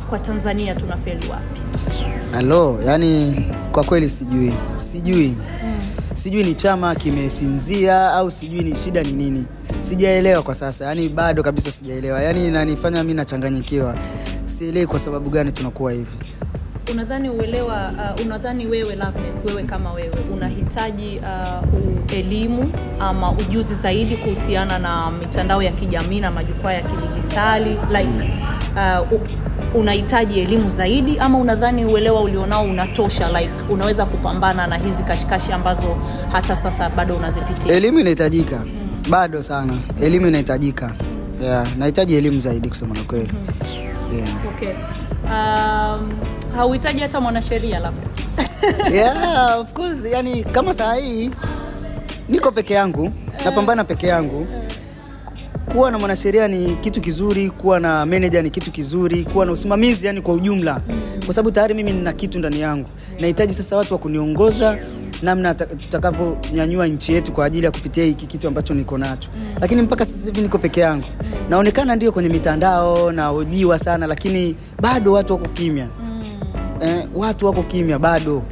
kwa 0.10 0.20
tanzania 0.22 0.76
tunafeli 0.76 1.28
wapi? 1.30 1.62
Halo 2.32 2.80
yani 2.86 3.36
kwa 3.72 3.84
kweli 3.84 4.10
sijui. 4.10 4.54
Sijui. 4.78 5.38
Sijui 6.14 6.44
ni 6.44 6.56
chama 6.56 6.96
kimesinzia 6.96 8.12
au 8.12 8.32
sijui 8.32 8.64
ni 8.64 8.76
shida 8.76 9.04
ni 9.04 9.12
nini. 9.14 9.48
Sijaelewa 9.82 10.44
kwa 10.44 10.56
sasa 10.56 10.86
yani 10.86 11.10
bado 11.10 11.44
kabisa 11.44 11.72
sijaelewa. 11.72 12.22
Yani 12.24 12.52
nanifanya 12.52 13.04
mi 13.04 13.14
nachanganyikiwa. 13.14 13.96
Sielewi 14.46 14.88
kwa 14.88 15.00
sababu 15.00 15.30
gani 15.30 15.52
tunakuwa 15.52 15.92
hivi 15.92 16.16
unadhani 16.92 17.30
uelewa 17.30 17.92
uh, 18.20 18.26
unadhani 18.26 18.66
wewe 18.68 18.96
Loveness, 18.96 19.46
wewe 19.46 19.64
kama 19.64 19.94
wewe 19.94 20.16
unahitaji 20.34 21.20
uh, 21.20 22.14
elimu 22.14 22.72
ama 23.00 23.32
ujuzi 23.32 23.76
zaidi 23.76 24.18
kuhusiana 24.18 24.80
na 24.80 25.12
mitandao 25.12 25.64
ya 25.64 25.72
kijamii 25.72 26.20
na 26.20 26.32
majukwaa 26.32 26.74
ya 26.74 26.82
kidijitali 26.82 27.70
like 27.70 28.32
uh, 29.12 29.20
unahitaji 29.76 30.40
elimu 30.40 30.70
zaidi 30.70 31.20
ama 31.20 31.38
unadhani 31.38 31.86
uelewa 31.86 32.22
ulionao 32.22 32.64
unatosha? 32.64 33.40
Like 33.42 33.52
unaweza 33.70 34.06
kupambana 34.06 34.68
na 34.68 34.78
hizi 34.78 35.04
kashikashi 35.04 35.52
ambazo 35.52 35.98
hata 36.32 36.56
sasa 36.56 36.90
bado 36.90 37.16
unazipitia? 37.16 37.76
Elimu 37.76 38.00
inahitajika. 38.00 38.64
Bado 39.10 39.42
sana. 39.42 39.74
Elimu 40.02 40.28
inahitajika. 40.28 40.94
Yeah, 41.44 41.78
nahitaji 41.78 42.16
elimu 42.16 42.40
zaidi 42.40 42.70
kusema 42.70 42.96
na 42.96 43.04
kweli. 43.04 43.32
Yeah. 44.16 44.30
okay. 44.56 44.70
um, 45.32 46.12
hauhitaji 46.56 47.02
hata 47.02 47.22
mwanasheria 47.22 47.80
labda. 47.80 48.08
Yeah, 48.94 49.60
of 49.60 49.74
course. 49.74 50.06
Yani 50.06 50.44
kama 50.44 50.74
saa 50.74 50.96
hii 50.96 51.30
niko 52.30 52.52
peke 52.52 52.74
yangu 52.74 53.12
napambana 53.46 53.84
peke 53.84 54.08
yangu. 54.08 54.48
Kuwa 55.72 55.92
na 55.92 56.00
mwanasheria 56.00 56.48
ni 56.48 56.76
kitu 56.76 57.02
kizuri 57.02 57.50
kuwa 57.50 57.80
na 57.80 58.06
manager 58.06 58.44
ni 58.44 58.50
kitu 58.50 58.72
kizuri 58.72 59.24
kuwa 59.24 59.46
na 59.46 59.52
usimamizi 59.52 60.08
yani 60.08 60.22
kwa 60.22 60.34
ujumla. 60.34 60.82
Kwa 61.26 61.34
sababu 61.34 61.52
tayari 61.52 61.74
mimi 61.74 61.94
nina 61.94 62.14
kitu 62.14 62.40
ndani 62.40 62.60
yangu. 62.62 62.90
Nahitaji 63.20 63.54
sasa 63.54 63.78
watu 63.78 63.94
wa 63.94 64.00
kuniongoza 64.00 64.78
namna 65.22 65.54
ta- 65.54 65.66
tutakavyonyanyua 65.66 66.88
nchi 66.88 67.14
yetu 67.14 67.32
kwa 67.32 67.46
ajili 67.46 67.66
ya 67.66 67.72
kupitia 67.72 68.04
hiki 68.06 68.26
kitu 68.26 68.48
ambacho 68.48 68.74
niko 68.74 68.98
nacho. 68.98 69.30
Lakini 69.62 69.82
mpaka 69.82 70.06
sasa 70.06 70.26
hivi 70.26 70.42
niko 70.42 70.58
peke 70.58 70.82
yangu. 70.82 71.06
Naonekana 71.50 71.96
ndio 71.96 72.12
kwenye 72.12 72.30
mitandao 72.30 73.12
naojiwa 73.12 73.80
sana 73.80 74.08
lakini 74.08 74.56
bado 74.82 75.12
watu 75.14 75.34
wako 75.34 75.46
kimya 75.48 75.88
eh, 76.82 77.04
watu 77.16 77.46
wako 77.46 77.64
kimya 77.64 78.00
bado. 78.00 78.44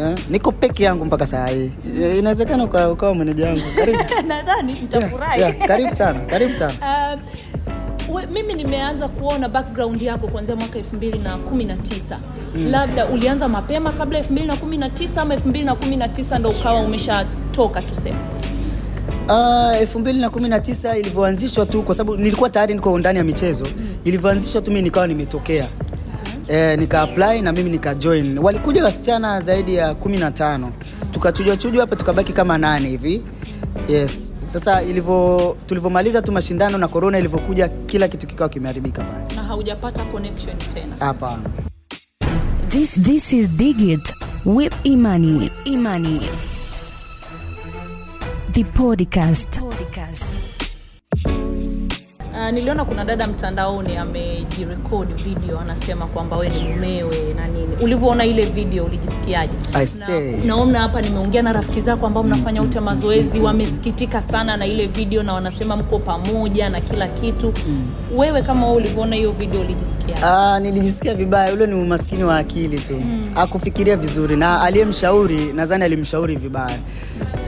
Eh, 0.00 0.14
niko 0.30 0.52
peke 0.52 0.84
yangu 0.84 1.04
mpaka 1.04 1.26
saa 1.26 1.46
hii. 1.46 1.72
Inawezekana 1.84 2.18
inawezekana 2.18 2.64
uka- 2.64 2.90
ukawa 2.90 3.14
meneja 3.14 3.46
yangu. 3.46 3.60
Karibu. 3.76 3.98
Nadhani 4.26 4.74
mtafurahi 4.84 5.40
yeah, 5.40 5.66
karibu 5.66 5.92
sana 5.92 6.20
karibu 6.20 6.52
sana. 6.54 6.74
Uh, 6.80 7.20
we, 8.14 8.26
mimi 8.26 8.54
nimeanza 8.54 9.08
kuona 9.08 9.48
background 9.48 10.02
yako 10.02 10.28
kuanzia 10.28 10.56
mwaka 10.56 10.78
2019 10.78 12.18
mm. 12.56 12.70
labda 12.70 13.06
ulianza 13.06 13.48
mapema 13.48 13.92
kabla 13.92 14.20
2019 14.20 15.20
ama 15.20 15.34
2019 15.34 16.38
ndo 16.38 16.50
ukawa 16.50 16.80
umeshatoka 16.80 17.82
tuseme? 17.82 18.16
Uh, 19.28 19.80
elfu 19.80 19.98
mbili 19.98 20.20
na 20.20 20.30
kumi 20.30 20.48
na 20.48 20.60
tisa 20.60 20.96
ilivyoanzishwa 20.98 21.66
tu 21.66 21.82
kwa 21.82 21.94
sababu 21.94 22.16
nilikuwa 22.16 22.50
tayari 22.50 22.74
niko 22.74 22.98
ndani 22.98 23.18
ya 23.18 23.24
michezo. 23.24 23.66
Ilivyoanzishwa 24.04 24.62
tu 24.62 24.70
mimi 24.70 24.82
nikawa 24.82 25.06
nimetokea 25.06 25.68
eh, 26.48 26.78
nika 26.78 27.02
apply 27.02 27.42
na 27.42 27.52
mimi 27.52 27.70
nika 27.70 27.94
join 27.94 28.38
walikuja 28.38 28.84
wasichana 28.84 29.40
zaidi 29.40 29.74
ya 29.74 29.94
kumi 29.94 30.16
na 30.18 30.30
tano 30.30 30.72
tukachujwa 31.10 31.56
chujwa 31.56 31.80
hapa 31.80 31.96
tukabaki 31.96 32.32
kama 32.32 32.58
nane 32.58 32.88
hivi 32.88 33.22
yes 33.88 34.34
sasa 34.52 34.82
ilivyo 34.82 35.56
tulivyomaliza 35.66 36.22
tu 36.22 36.32
mashindano 36.32 36.78
na 36.78 36.88
corona 36.88 37.18
ilivyokuja 37.18 37.68
kila 37.68 38.08
kitu 38.08 38.26
kikawa 38.26 38.48
kimeharibika 38.48 39.02
pale 39.04 39.34
na 39.36 39.42
haujapata 39.42 40.04
connection 40.04 40.56
tena 40.58 40.96
hapa. 41.00 41.38
This 42.68 43.00
this 43.02 43.32
is 43.32 43.48
Digit 43.48 44.12
with 44.44 44.72
Imani. 44.84 45.50
Imani. 45.64 46.20
The 48.52 48.64
podcast. 48.64 49.58
Podcast. 49.60 50.26
Uh, 52.44 52.50
niliona 52.50 52.84
kuna 52.84 53.04
dada 53.04 53.26
mtandaoni 53.26 53.96
amejirekodi 53.96 55.12
video 55.12 55.60
anasema 55.60 56.06
kwamba 56.06 56.36
we 56.36 56.48
ni 56.48 56.58
mumewe 56.58 57.34
na 57.36 57.46
nini. 57.46 57.76
Ulivyoona 57.82 58.24
ile 58.24 58.44
video 58.46 58.84
ulijisikiaje? 58.84 59.52
Na, 59.72 60.46
naona 60.46 60.78
hapa 60.80 61.02
nimeongea 61.02 61.42
na 61.42 61.52
rafiki 61.52 61.80
zako 61.80 62.06
ambao 62.06 62.22
mnafanya 62.22 62.62
ute 62.62 62.80
mazoezi 62.80 63.40
wamesikitika 63.40 64.22
sana 64.22 64.56
na 64.56 64.66
ile 64.66 64.86
video 64.86 65.22
na 65.22 65.32
wanasema 65.32 65.76
mko 65.76 65.98
pamoja 65.98 66.68
na 66.70 66.80
kila 66.80 67.08
kitu. 67.08 67.54
Wewe 68.16 68.42
kama 68.42 68.66
wewe 68.66 68.76
ulivyoona 68.76 69.16
hiyo 69.16 69.32
video 69.32 69.60
ulijisikiaje 69.60 70.20
Ah, 70.24 70.60
nilijisikia 70.60 71.14
vibaya. 71.14 71.52
Ule 71.52 71.66
ni 71.66 71.74
umaskini 71.74 72.24
wa 72.24 72.36
akili 72.38 72.80
tu. 72.80 72.94
Mm. 72.94 73.32
Akufikiria 73.36 73.96
vizuri, 73.96 74.36
na 74.36 74.62
aliyemshauri 74.62 75.52
nadhani 75.52 75.84
alimshauri 75.84 76.36
vibaya. 76.36 76.78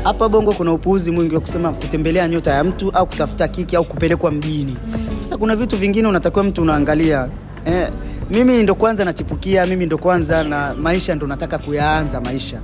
Hapa 0.07 0.29
Bongo 0.29 0.53
kuna 0.53 0.73
upuuzi 0.73 1.11
mwingi 1.11 1.35
wa 1.35 1.41
kusema 1.41 1.73
kutembelea 1.73 2.29
nyota 2.29 2.51
ya 2.53 2.65
mtu 2.65 2.91
au 2.91 3.07
kutafuta 3.07 3.49
kiki 3.49 3.77
au 3.77 3.85
kupelekwa 3.85 4.31
mjini. 4.31 4.77
Sasa 5.17 5.37
kuna 5.37 5.57
vitu 5.57 5.77
vingine 5.77 6.09
unatakiwa 6.09 6.45
mtu 6.45 6.63
unaangalia. 6.63 7.29
Eh, 7.65 7.89
mimi 8.31 8.63
ndo 8.63 8.75
kwanza 8.75 9.05
nachipukia, 9.05 9.67
mimi 9.67 9.87
ndo 9.87 9.99
kwanza 9.99 10.45
na 10.45 10.75
maisha 10.75 11.15
ndo 11.15 11.27
nataka 11.27 11.59
kuyaanza 11.59 12.21
maisha. 12.21 12.61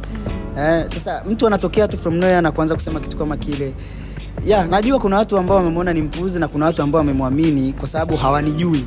Eh, 0.58 0.84
sasa 0.88 1.22
mtu 1.30 1.46
anatokea 1.46 1.88
tu 1.88 1.98
from 1.98 2.14
na 2.16 2.50
kuanza 2.52 2.74
kusema 2.74 3.00
kitu 3.00 3.16
kama 3.16 3.36
kile. 3.36 3.72
Ya 4.46 4.66
najua 4.66 4.98
kuna 4.98 5.16
watu 5.16 5.38
ambao 5.38 5.56
wamemwona 5.56 5.92
ni 5.92 6.02
mpuuzi 6.02 6.38
na 6.38 6.48
kuna 6.48 6.66
watu 6.66 6.82
ambao 6.82 6.98
wamemwamini 6.98 7.72
kwa 7.72 7.88
sababu 7.88 8.16
hawanijui 8.16 8.84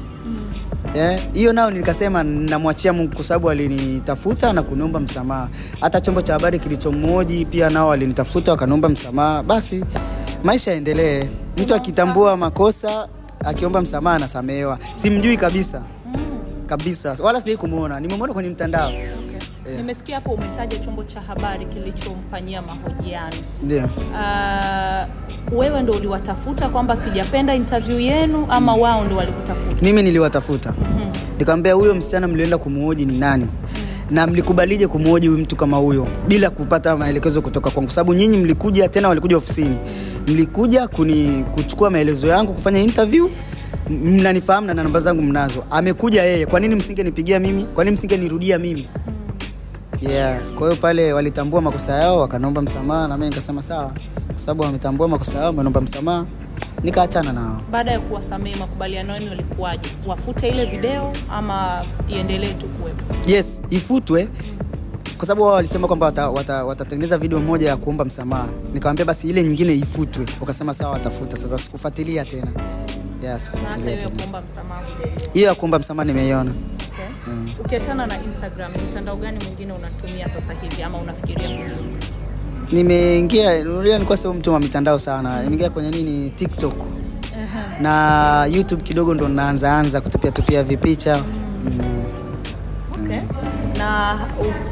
Eh, 0.95 1.21
hiyo 1.33 1.53
nao 1.53 1.71
nikasema 1.71 2.23
namwachia 2.23 2.93
Mungu 2.93 3.15
kwa 3.15 3.23
sababu 3.23 3.49
alinitafuta 3.49 4.53
na 4.53 4.61
kuniomba 4.63 4.99
msamaha. 4.99 5.49
Hata 5.81 6.01
chombo 6.01 6.21
cha 6.21 6.33
habari 6.33 6.59
kilichomhoji 6.59 7.45
pia 7.45 7.69
nao 7.69 7.91
alinitafuta 7.91 8.51
wakaniomba 8.51 8.89
msamaha. 8.89 9.43
Basi 9.43 9.85
maisha 10.43 10.71
yaendelee. 10.71 11.23
Mtu 11.57 11.75
akitambua 11.75 12.37
makosa 12.37 13.07
akiomba 13.45 13.81
msamaha 13.81 14.15
anasamehewa. 14.15 14.79
Simjui 14.95 15.37
kabisa 15.37 15.81
kabisa, 16.67 17.15
wala 17.23 17.41
sijai 17.41 17.57
kumwona, 17.57 17.99
nimemwona 17.99 18.33
kwenye 18.33 18.49
mtandao. 18.49 18.91
Yeah. 18.91 19.77
nimesikia 19.77 20.15
hapo 20.15 20.31
umetaja 20.31 20.79
chombo 20.79 21.03
cha 21.03 21.21
habari 21.21 21.65
kilichomfanyia 21.65 22.61
mahojiano 22.61 23.35
Ndio. 23.63 23.83
uh, 24.11 25.59
wewe 25.59 25.81
ndo 25.81 25.93
uliwatafuta 25.93 26.69
kwamba 26.69 26.95
sijapenda 26.95 27.55
interview 27.55 27.99
yenu 27.99 28.47
ama 28.49 28.75
wao 28.75 29.05
ndo 29.05 29.15
walikutafuta 29.15 29.75
Mimi 29.81 30.03
niliwatafuta 30.03 30.73
nikamwambia, 31.39 31.73
huyo 31.73 31.95
msichana 31.95 32.27
mlienda 32.27 32.57
kumuoji 32.57 33.05
ni 33.05 33.17
nani 33.17 33.47
na 34.11 34.27
mlikubalije 34.27 34.87
kumuoji 34.87 35.27
huyu 35.27 35.39
mtu 35.39 35.55
kama 35.55 35.77
huyo 35.77 36.07
bila 36.27 36.49
kupata 36.49 36.97
maelekezo 36.97 37.41
kutoka 37.41 37.69
kwangu, 37.69 37.91
sababu 37.91 38.13
nyinyi 38.13 38.37
mlikuja 38.37 38.89
tena, 38.89 39.07
walikuja 39.09 39.37
ofisini, 39.37 39.77
mlikuja 40.27 40.87
kuni, 40.87 41.43
kuchukua 41.55 41.89
maelezo 41.89 42.27
yangu 42.27 42.53
kufanya 42.53 42.79
interview. 42.81 43.29
Mnanifahamu 43.89 44.67
na 44.67 44.73
namba 44.73 44.99
zangu 44.99 45.21
mnazo. 45.21 45.63
Amekuja 45.71 46.23
yeye, 46.23 46.45
kwa 46.45 46.59
nini 46.59 46.75
msingenipigia 46.75 47.39
mimi? 47.39 47.63
Kwa 47.63 47.83
nini 47.83 47.93
msingenirudia 47.93 48.59
mimi? 48.59 48.87
Yeah, 50.01 50.39
kwa 50.55 50.67
hiyo 50.69 50.81
pale 50.81 51.13
walitambua 51.13 51.61
makosa 51.61 51.93
yao, 51.95 52.19
wakanaomba 52.19 52.61
msamaha, 52.61 53.07
na 53.07 53.17
mimi 53.17 53.29
nikasema 53.29 53.61
sawa, 53.61 53.91
kwa 54.27 54.39
sababu 54.39 54.63
wametambua 54.63 55.07
makosa 55.07 55.37
yao, 55.37 55.45
wameomba 55.45 55.81
msamaha, 55.81 56.25
nikaachana 56.85 57.33
nao. 57.33 57.61
baada 57.71 57.91
ya 57.91 57.99
kuwasamehe 57.99 58.55
makubaliano 58.55 59.13
yenu 59.13 59.27
yalikuwaje? 59.27 59.89
Wafute 60.07 60.47
ile 60.47 60.65
video 60.65 61.13
ama 61.31 61.85
iendelee 62.09 62.53
tu 62.53 62.67
kuwepo? 62.67 63.15
Yes 63.27 63.61
ifutwe. 63.69 64.27
Kwa 65.17 65.27
sababu 65.27 65.43
wao 65.43 65.53
walisema 65.53 65.87
kwamba 65.87 66.05
watatengeneza 66.05 66.65
wata, 66.65 66.65
wata 66.65 67.17
video 67.17 67.39
moja 67.39 67.69
ya 67.69 67.77
kuomba 67.77 68.05
msamaha. 68.05 68.47
Nikamwambia 68.73 69.05
basi 69.05 69.29
ile 69.29 69.43
nyingine 69.43 69.73
ifutwe. 69.73 70.25
Wakasema 70.39 70.73
sawa 70.73 70.91
watafuta. 70.91 71.37
Sasa 71.37 71.57
sikufuatilia 71.57 72.25
tena. 72.25 72.47
Yeah, 73.23 73.39
sikufuatilia 73.39 73.85
hiyo 73.89 74.01
ya 74.01 74.09
tena. 74.09 74.15
kuomba 74.21 74.41
msamaha 74.41 74.81
hujaiona. 74.81 75.33
hiyo 75.33 75.47
ya 75.47 75.55
kuomba 75.55 75.79
msamaha 75.79 76.05
nimeiona. 76.05 76.51
Okay. 76.51 77.65
ukiachana 77.65 78.07
na 78.07 78.23
instagram 78.23 78.71
mtandao 78.89 79.15
gani 79.15 79.43
mwingine 79.45 79.73
unatumia 79.73 80.27
sasa 80.27 80.53
hivi 80.53 80.83
ama 80.83 80.97
unafikiria 80.97 81.47
kujiunga 81.49 82.05
nimeingia 82.71 83.63
nilikuwa 83.63 84.17
sio 84.17 84.33
mtu 84.33 84.53
wa 84.53 84.59
mitandao 84.59 84.99
sana. 84.99 85.41
Nimeingia 85.41 85.69
kwenye 85.69 85.89
nini 85.91 86.29
tiktok. 86.29 86.73
Na 87.81 88.45
youtube 88.51 88.83
kidogo 88.83 89.13
ndo 89.13 89.27
naanzaanza 89.27 90.01
kutupia 90.01 90.31
tupia 90.31 90.63
vipicha. 90.63 91.23
Okay. 93.03 93.19
na 93.77 94.19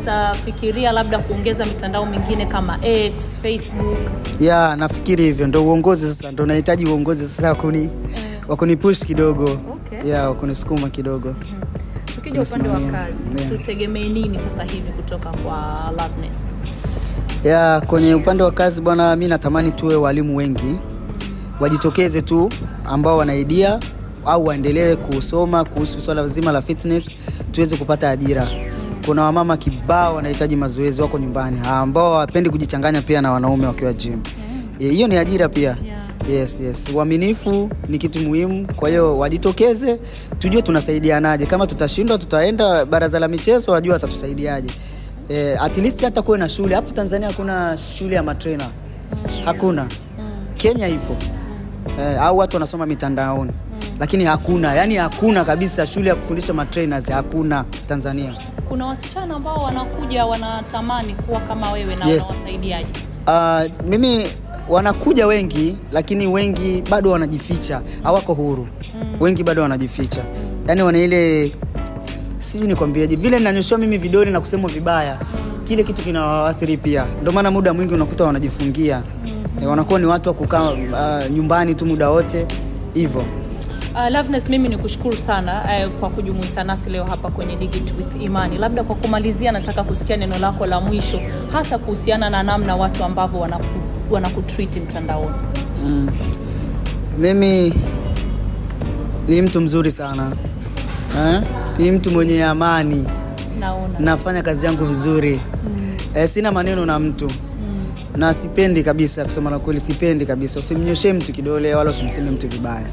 utafikiria 0.01 0.91
labda 0.91 1.19
kuongeza 1.19 1.65
mitandao 1.65 2.05
mingine 2.05 2.45
kama 2.45 2.79
x 2.85 3.39
facebook? 3.41 3.97
Ya 4.39 4.75
nafikiri 4.75 5.23
hivyo. 5.23 5.47
Ndo 5.47 5.63
uongozi 5.65 6.07
sasa. 6.07 6.31
Ndo 6.31 6.45
nahitaji 6.45 6.85
uongozi 6.85 7.27
sasa 7.27 7.50
wakuni 7.50 7.89
wakunipush 8.47 9.00
kidogo. 9.00 9.43
Okay. 9.73 10.09
ya 10.12 10.29
wakunisukuma 10.29 10.89
kidogo. 10.89 11.35
Tukija 12.15 12.41
upande 12.41 12.69
wa 12.69 12.79
kazi 12.79 13.38
Yeah. 13.38 13.50
tutegemee 13.51 14.09
nini 14.09 14.39
sasa 14.39 14.63
hivi 14.63 14.91
kutoka 14.91 15.29
kwa 15.29 15.91
Loveness? 15.97 16.51
Ya 17.43 17.81
kwenye 17.88 18.15
upande 18.15 18.43
wa 18.43 18.51
kazi 18.51 18.81
bwana, 18.81 19.15
mi 19.15 19.27
natamani 19.27 19.71
tuwe 19.71 19.95
walimu 19.95 20.38
wengi 20.38 20.75
wajitokeze 21.59 22.21
tu 22.21 22.50
ambao 22.85 23.17
wanaidia 23.17 23.79
au 24.25 24.45
waendelee 24.45 24.95
kusoma 24.95 25.63
kuhusu 25.63 26.01
swala 26.01 26.27
zima 26.27 26.51
la 26.51 26.62
fitness, 26.62 27.15
tuweze 27.51 27.77
kupata 27.77 28.09
ajira. 28.09 28.47
Kuna 29.05 29.23
wamama 29.23 29.57
kibao 29.57 30.15
wanahitaji 30.15 30.55
mazoezi, 30.55 31.01
wako 31.01 31.19
nyumbani, 31.19 31.59
ambao 31.65 32.12
hawapendi 32.13 32.50
kujichanganya 32.50 33.01
pia 33.01 33.21
na 33.21 33.31
wanaume 33.31 33.67
wakiwa 33.67 33.93
gym. 33.93 34.21
Eh, 34.79 34.91
Hiyo 34.91 35.07
ni 35.07 35.17
ajira 35.17 35.50
pia. 35.50 35.77
Yes, 36.29 36.59
yes. 36.59 36.89
Uaminifu 36.95 37.69
ni 37.89 37.97
kitu 37.97 38.19
muhimu, 38.19 38.67
kwa 38.75 38.89
hiyo 38.89 39.17
wajitokeze, 39.17 40.00
tujue 40.39 40.62
tunasaidianaje. 40.62 41.45
Kama 41.45 41.67
tutashindwa, 41.67 42.17
tutaenda 42.17 42.85
baraza 42.85 43.19
la 43.19 43.27
michezo, 43.27 43.71
wajue 43.71 43.93
watatusaidiaje. 43.93 44.69
Eh, 45.29 45.63
at 45.63 45.77
least 45.77 46.01
hata 46.01 46.21
kuwe 46.21 46.37
na 46.37 46.49
shule 46.49 46.75
hapa 46.75 46.91
Tanzania. 46.91 47.27
Hakuna 47.27 47.77
shule 47.77 48.15
ya 48.15 48.23
matrena, 48.23 48.69
hakuna. 49.45 49.87
Kenya 50.55 50.87
ipo 50.87 51.15
eh, 52.01 52.21
au 52.21 52.37
watu 52.37 52.55
wanasoma 52.55 52.85
mitandaoni, 52.85 53.51
lakini 53.99 54.23
hakuna, 54.25 54.73
yani 54.75 54.95
hakuna 54.95 55.45
kabisa 55.45 55.85
shule 55.87 56.09
ya 56.09 56.15
kufundisha 56.15 56.53
matrainers, 56.53 57.09
hakuna 57.09 57.65
Tanzania. 57.87 58.33
Kuna 58.69 58.85
wasichana 58.85 59.35
ambao 59.35 59.63
wanakuja 59.63 60.25
wanatamani 60.25 61.13
kuwa 61.15 61.39
kama 61.39 61.71
wewe 61.71 61.95
na 61.95 62.05
Yes. 62.07 62.23
unawasaidiaje? 62.29 62.87
Uh, 63.27 63.85
mimi 63.89 64.25
wanakuja 64.69 65.27
wengi 65.27 65.77
lakini 65.91 66.27
wengi 66.27 66.83
bado 66.89 67.11
wanajificha, 67.11 67.81
hawako 68.03 68.33
huru. 68.33 68.67
Wengi 69.19 69.43
bado 69.43 69.61
wanajificha, 69.61 70.23
yani 70.67 70.81
wana 70.81 70.97
ile 70.97 71.51
sijui 72.43 72.67
nikwambiaje, 72.67 73.15
vile 73.15 73.38
ninanyoshewa 73.39 73.79
mimi 73.79 73.97
vidole 73.97 74.31
na 74.31 74.39
kusemwa 74.39 74.71
vibaya, 74.71 75.17
kile 75.63 75.83
kitu 75.83 76.01
kinawaathiri 76.01 76.77
pia. 76.77 77.05
Ndio 77.21 77.33
maana 77.33 77.51
muda 77.51 77.73
mwingi 77.73 77.93
unakuta 77.93 78.23
wanajifungia, 78.23 79.03
Eh, 79.62 79.69
wanakuwa 79.69 80.00
ni 80.00 80.05
watu 80.05 80.29
wa 80.29 80.35
kukaa 80.35 80.69
uh, 80.71 81.31
nyumbani 81.31 81.75
tu 81.75 81.85
muda 81.85 82.09
wote 82.09 82.45
hivyo. 82.93 83.25
Uh, 83.95 84.09
Loveness, 84.12 84.50
mimi 84.50 84.69
ni 84.69 84.77
kushukuru 84.77 85.17
sana 85.17 85.62
uh, 85.85 85.91
kwa 86.00 86.09
kujumuika 86.09 86.63
nasi 86.63 86.89
leo 86.89 87.03
hapa 87.03 87.29
kwenye 87.29 87.55
Digit 87.55 87.93
with 87.97 88.21
Imani. 88.21 88.57
Labda 88.57 88.83
kwa 88.83 88.95
kumalizia, 88.95 89.51
nataka 89.51 89.83
kusikia 89.83 90.17
neno 90.17 90.38
lako 90.39 90.65
la 90.65 90.79
mwisho, 90.79 91.19
hasa 91.51 91.77
kuhusiana 91.77 92.29
na 92.29 92.43
namna 92.43 92.75
watu 92.75 93.03
ambavyo 93.03 93.39
wanaku, 93.39 93.63
wanakutreat 94.09 94.77
mtandaoni. 94.77 95.35
Mimi 97.19 97.73
ni 99.27 99.41
mtu 99.41 99.62
mzuri 99.62 99.91
sana 99.91 100.31
eh? 101.17 101.41
Ni 101.77 101.91
mtu 101.91 102.11
mwenye 102.11 102.43
amani. 102.43 103.05
Naona. 103.59 103.99
Nafanya 103.99 104.41
kazi 104.43 104.65
yangu 104.65 104.85
vizuri. 104.85 105.41
Eh, 106.13 106.27
sina 106.29 106.51
maneno 106.51 106.85
na 106.85 106.99
mtu. 106.99 107.31
Na 108.15 108.33
sipendi 108.33 108.83
kabisa, 108.83 109.25
kusema 109.25 109.49
la 109.49 109.59
kweli, 109.59 109.79
sipendi 109.79 110.25
kabisa. 110.25 110.59
Usimnyoshee 110.59 111.13
mtu 111.13 111.31
kidole 111.31 111.75
wala 111.75 111.89
usimseme 111.89 112.31
mtu 112.31 112.47
vibaya. 112.47 112.85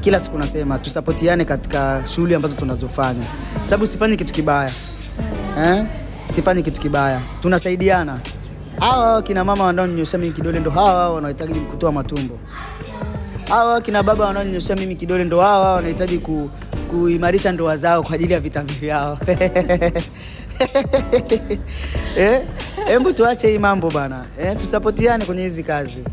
Kila 0.00 0.20
siku 0.20 0.38
nasema 0.38 0.78
tusapotiane 0.78 1.44
katika 1.44 2.02
shughuli 2.14 2.34
ambazo 2.34 2.54
tunazofanya, 2.54 3.24
sababu 3.64 3.86
sifanyi 3.86 4.16
kitu 4.16 4.32
kibaya. 4.32 4.70
Eh? 5.64 5.84
Sifanyi 6.34 6.62
kitu 6.62 6.80
kibaya, 6.80 7.20
tunasaidiana. 7.42 8.20
Hawa 8.80 9.22
kina 9.22 9.44
mama 9.44 9.64
wanaonyosha 9.64 10.18
mimi 10.18 10.32
kidole 10.32 10.60
ndo 10.60 10.70
hawa 10.70 11.10
wanaohitaji 11.10 11.54
kutoa 11.60 11.92
matumbo. 11.92 12.38
Hawa 13.48 13.80
kina 13.80 14.02
baba 14.02 14.24
wanaonyosha 14.26 14.76
mimi 14.76 14.94
kidole 14.94 15.24
ndo 15.24 15.40
hawa 15.40 15.74
wanahitaji 15.74 16.18
ku, 16.18 16.50
kuimarisha 16.94 17.52
ndoa 17.52 17.76
zao 17.76 18.02
kwa 18.02 18.14
ajili 18.14 18.32
ya 18.32 18.40
vitambi 18.40 18.72
vyao. 18.72 19.18
Eh, 22.16 22.42
tuache 23.14 23.48
hii 23.48 23.58
mambo 23.58 23.90
bana. 23.90 24.24
Eh, 24.40 24.56
tusapotiane 24.58 25.24
kwenye 25.24 25.42
hizi 25.42 25.62
kazi. 25.62 26.04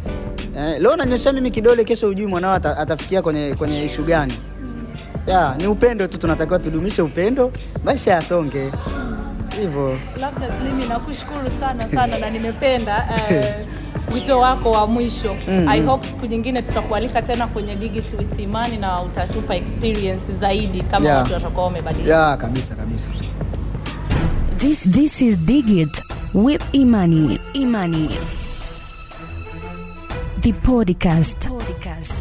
Eh, 0.58 0.82
leo 0.82 0.96
nanyosha 0.96 1.34
mimi 1.34 1.52
kidole, 1.52 1.84
kesho 1.84 2.08
ujui 2.10 2.26
mwanao 2.28 2.54
ata, 2.54 2.78
atafikia 2.78 3.22
kwenye 3.22 3.56
kwenye 3.58 3.86
ishu 3.86 4.04
gani. 4.04 4.34
Ya, 5.28 5.56
ni 5.58 5.68
upendo 5.68 6.08
tu, 6.08 6.18
tunatakiwa 6.18 6.60
tudumishe 6.60 7.02
upendo, 7.02 7.52
maisha 7.84 8.12
yasonge 8.12 8.72
hivyo. 9.62 10.00
Loveness, 10.22 10.62
mimi 10.64 10.86
nakushukuru 10.86 11.50
sana 11.60 11.88
sana 11.88 12.18
na 12.18 12.30
nimependa 12.30 13.10
eh, 13.30 13.56
wito 14.14 14.40
wako 14.40 14.72
wa 14.72 14.88
mwisho. 14.88 15.36
I 15.70 15.82
hope 15.82 16.08
siku 16.08 16.26
nyingine 16.26 16.62
tutakualika 16.62 17.22
tena 17.22 17.48
kwenye 17.48 17.76
Digit 17.76 18.14
with 18.20 18.40
Imani 18.40 18.78
na 18.78 19.02
utatupa 19.02 19.56
experience 19.56 20.34
zaidi 20.40 20.82
kama 20.82 21.06
Yeah. 21.06 21.22
watu 21.22 21.34
watakuwa 21.34 21.66
wamebadilika. 21.66 22.16
yeah, 22.18 22.38
kabisa 22.38 22.76
kabisa. 22.76 23.12
This 24.58 24.90
this 24.92 25.22
is 25.22 25.38
Digit 25.40 26.04
with 26.34 26.62
Imani. 26.72 27.40
Imani. 27.54 28.10
The 30.40 30.54
podcast. 30.54 31.48
podcast. 31.50 32.16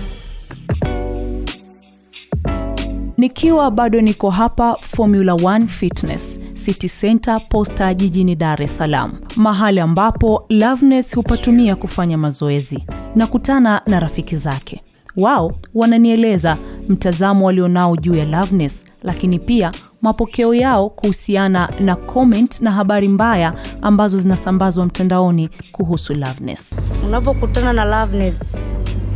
Nikiwa 3.17 3.71
bado 3.71 4.01
niko 4.01 4.31
hapa 4.31 4.75
Formula 4.81 5.33
1 5.33 5.67
Fitness 5.67 6.39
City 6.71 6.89
Center 6.89 7.41
Posta 7.49 7.95
jijini 7.95 8.37
Dar 8.37 8.63
es 8.63 8.77
Salaam, 8.77 9.13
mahali 9.37 9.81
ambapo 9.81 10.45
Loveness 10.49 11.15
hupatumia 11.17 11.77
kufanya 11.77 12.19
mazoezi. 12.19 12.85
Nakutana 13.15 13.83
na 13.87 14.01
rafiki 14.01 14.37
zake, 14.37 14.83
wao 15.17 15.53
wananieleza 15.75 16.57
mtazamo 16.89 17.47
walionao 17.47 17.97
juu 17.97 18.15
ya 18.15 18.25
Loveness, 18.25 18.85
lakini 19.03 19.39
pia 19.39 19.73
mapokeo 20.03 20.55
yao 20.55 20.91
kuhusiana 20.91 21.69
na 21.81 21.97
comment 21.97 22.61
na 22.61 22.71
habari 22.71 23.09
mbaya 23.09 23.55
ambazo 23.83 24.19
zinasambazwa 24.19 24.87
mtandaoni 24.87 25.51
kuhusu 25.73 26.15
Loveness. 26.15 26.75
unavyokutana 27.07 27.73
na 27.73 27.85
Loveness 27.85 28.67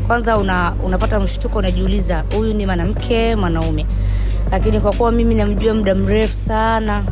kwanza 0.07 0.39
una, 0.39 0.73
unapata 0.85 1.21
mshtuko 1.21 1.59
unajiuliza 1.59 2.25
huyu 2.37 2.55
ni 2.55 2.67
mwanamke 2.67 3.37
mwanaume 3.37 3.87
lakini 4.51 4.81
kwa 4.81 4.93
kuwa 4.93 5.13
mimi 5.13 5.35
namjua 5.35 5.75
muda 5.75 5.95
mrefu 5.95 6.35
sana 6.35 7.05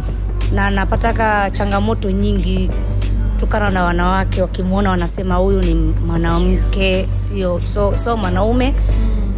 na 0.55 0.71
napataka 0.71 1.51
changamoto 1.51 2.11
nyingi 2.11 2.71
kutokana 3.35 3.71
na 3.71 3.85
wanawake 3.85 4.43
wakimwona 4.43 4.91
wanasema 4.91 5.35
huyu 5.35 5.63
ni 5.63 5.75
mwanamke 6.07 7.09
sio 7.13 7.61
so, 7.75 7.97
so 7.99 8.17
mwanaume. 8.17 8.75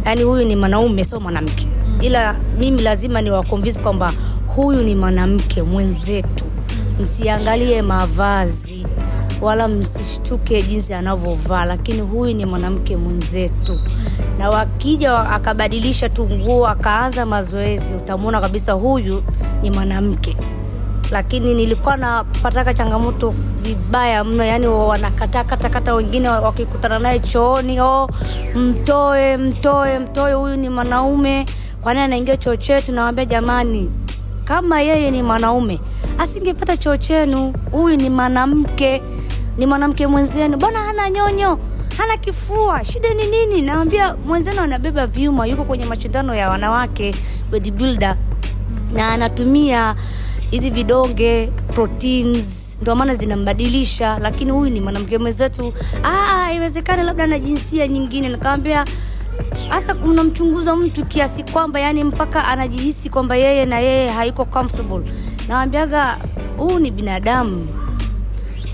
Yaani 0.05 0.23
huyu 0.23 0.45
ni 0.45 0.55
mwanaume 0.55 1.03
sio 1.03 1.19
mwanamke. 1.19 1.67
Ila 2.01 2.35
mimi 2.59 2.81
lazima 2.81 3.21
niwakonvinsi 3.21 3.79
kwamba 3.79 4.13
huyu 4.55 4.83
ni 4.83 4.95
mwanamke 4.95 5.61
mwenzetu. 5.63 6.45
Msiangalie 7.01 7.81
mavazi 7.81 8.85
wala 9.41 9.67
msishtuke 9.67 10.61
jinsi 10.61 10.93
anavyovaa 10.93 11.65
lakini 11.65 12.01
huyu 12.01 12.33
ni 12.35 12.45
mwanamke 12.45 12.97
mwenzetu. 12.97 13.79
Na 14.39 14.49
wakija 14.49 15.19
akabadilisha 15.29 16.09
tu 16.09 16.29
nguo 16.29 16.67
akaanza 16.67 17.25
mazoezi 17.25 17.95
utamwona 17.95 18.41
kabisa 18.41 18.73
huyu 18.73 19.23
ni 19.61 19.71
mwanamke 19.71 20.37
lakini 21.11 21.53
nilikuwa 21.53 21.97
napataka 21.97 22.73
changamoto 22.73 23.33
vibaya 23.61 24.23
mno 24.23 24.43
yani 24.43 24.67
wanakatakatakata 24.67 25.93
wengine 25.93 26.29
wakikutana 26.29 26.99
naye 26.99 27.19
chooni 27.19 27.79
oh, 27.81 28.09
mtoe 28.55 29.37
mtoe 29.37 29.99
mtoe 29.99 30.33
huyu 30.33 30.55
ni 30.55 30.69
mwanaume 30.69 31.45
kwani 31.81 31.99
anaingia 31.99 32.37
choo 32.37 32.55
chetu? 32.55 32.91
Nawambia 32.91 33.25
jamani 33.25 33.91
kama 34.43 34.81
yeye 34.81 35.11
ni 35.11 35.23
mwanaume 35.23 35.79
asingepata 36.19 36.77
choo 36.77 36.97
chenu 36.97 37.53
huyu 37.71 37.97
ni 37.97 38.09
mwanamke 38.09 39.01
ni 39.57 39.65
mwanamke 39.65 40.07
mwenzenu 40.07 40.57
bwana 40.57 40.79
hana 40.83 41.09
nyonyo 41.09 41.59
hana 41.97 42.17
kifua 42.17 42.83
shida 42.83 43.13
ni 43.13 43.25
nini? 43.27 43.61
Nawambia 43.61 44.15
mwenzenu 44.25 44.61
anabeba 44.61 45.07
vyuma 45.07 45.45
yuko 45.47 45.63
kwenye 45.63 45.85
mashindano 45.85 46.35
ya 46.35 46.49
wanawake 46.49 47.15
bodybuilder 47.51 48.17
na 48.93 49.09
anatumia 49.09 49.95
hizi 50.55 50.69
vidonge 50.69 51.47
proteins 51.73 52.77
ndio 52.81 52.95
maana 52.95 53.15
zinambadilisha. 53.15 54.19
Lakini 54.19 54.51
huyu 54.51 54.71
ni 54.71 54.81
mwanamke 54.81 55.17
mwenzetu. 55.17 55.73
"Ah, 56.03 56.53
labda 57.03 57.27
na 57.27 57.39
jinsia 57.39 57.87
nyingine. 57.87 58.29
Nikawambia 58.29 58.85
hasa 59.69 59.95
unamchunguza 59.95 60.75
mtu 60.75 61.05
kiasi 61.05 61.43
kwamba 61.43 61.79
yani 61.79 62.03
mpaka 62.03 62.45
anajihisi 62.47 63.09
kwamba 63.09 63.35
yeye 63.35 63.65
na 63.65 63.79
yeye 63.79 64.09
haiko 64.09 64.45
comfortable. 64.45 65.01
Nawambiaga 65.47 66.17
huu 66.57 66.79
ni 66.79 66.91
binadamu. 66.91 67.67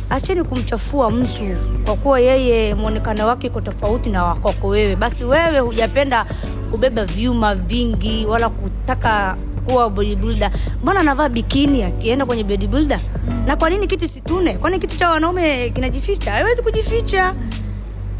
Acheni 0.09 0.43
kumchafua 0.43 1.11
mtu 1.11 1.55
kwa 1.85 1.95
kuwa 1.95 2.19
yeye 2.19 2.75
mwonekano 2.75 3.27
wake 3.27 3.47
iko 3.47 3.61
tofauti 3.61 4.09
na 4.09 4.23
wakwako 4.23 4.67
wewe. 4.67 4.95
Basi 4.95 5.23
wewe 5.23 5.59
hujapenda 5.59 6.25
kubeba 6.71 7.05
vyuma 7.05 7.55
vingi 7.55 8.25
wala 8.25 8.49
kutaka 8.49 9.37
kuwa 9.65 9.89
bodybuilder. 9.89 10.51
Mbona 10.83 10.99
anavaa 10.99 11.29
bikini 11.29 11.83
akienda 11.83 12.25
kwenye 12.25 12.43
bodybuilder? 12.43 12.99
Na 13.47 13.55
kwa 13.55 13.69
nini 13.69 13.87
kitu 13.87 14.07
situne? 14.07 14.57
Kwani 14.57 14.79
kitu 14.79 14.97
cha 14.97 15.09
wanaume 15.09 15.69
kinajificha? 15.69 16.31
Haiwezi 16.31 16.61
kujificha. 16.61 17.33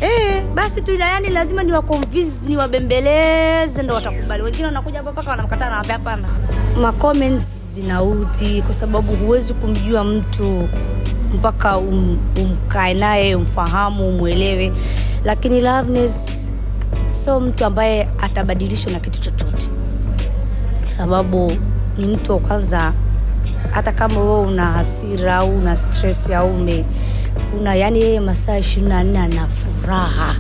Eh, 0.02 0.44
basi 0.56 0.82
tu 0.82 0.96
yani 0.96 1.30
lazima 1.30 1.64
niwaconvince 1.64 2.32
niwabembeleze 2.48 3.84
ndo 3.84 3.94
watakubali. 3.94 4.44
Wengine 4.44 4.66
wanakuja 4.66 4.98
hapa 4.98 5.12
mpaka 5.12 5.30
wanamkataa 5.30 5.70
na 5.70 5.76
hapana. 5.94 6.28
Ma 6.82 6.92
comments 6.92 7.46
zinaudhi 7.76 8.62
kwa 8.62 8.74
sababu 8.74 9.16
huwezi 9.16 9.54
kumjua 9.54 10.04
mtu 10.04 10.70
mpaka 11.34 11.78
um, 11.78 12.18
umkae 12.38 12.94
naye 12.94 13.36
umfahamu 13.36 14.10
umwelewe. 14.10 14.72
Lakini 15.26 15.62
Loveness 15.62 16.30
sio 17.08 17.40
mtu 17.40 17.66
ambaye 17.66 18.10
atabadilishwa 18.22 18.92
na 18.92 19.00
kitu 19.00 19.22
chochote 19.22 19.61
sababu 21.02 21.52
ni 21.98 22.06
mtu 22.06 22.32
wa 22.32 22.40
kwanza. 22.40 22.94
Hata 23.72 23.92
kama 23.92 24.20
wewe 24.22 24.40
una 24.42 24.66
hasira 24.66 25.36
au 25.36 25.58
una 25.58 25.76
stress 25.76 26.30
au 26.32 26.56
ume 26.56 26.86
una 27.60 27.76
yani 27.76 28.00
yeye 28.02 28.20
masaa 28.20 28.58
ishirini 28.58 28.90
na 28.90 29.04
nne 29.04 29.20
ana 29.20 29.48
furaha. 29.48 30.36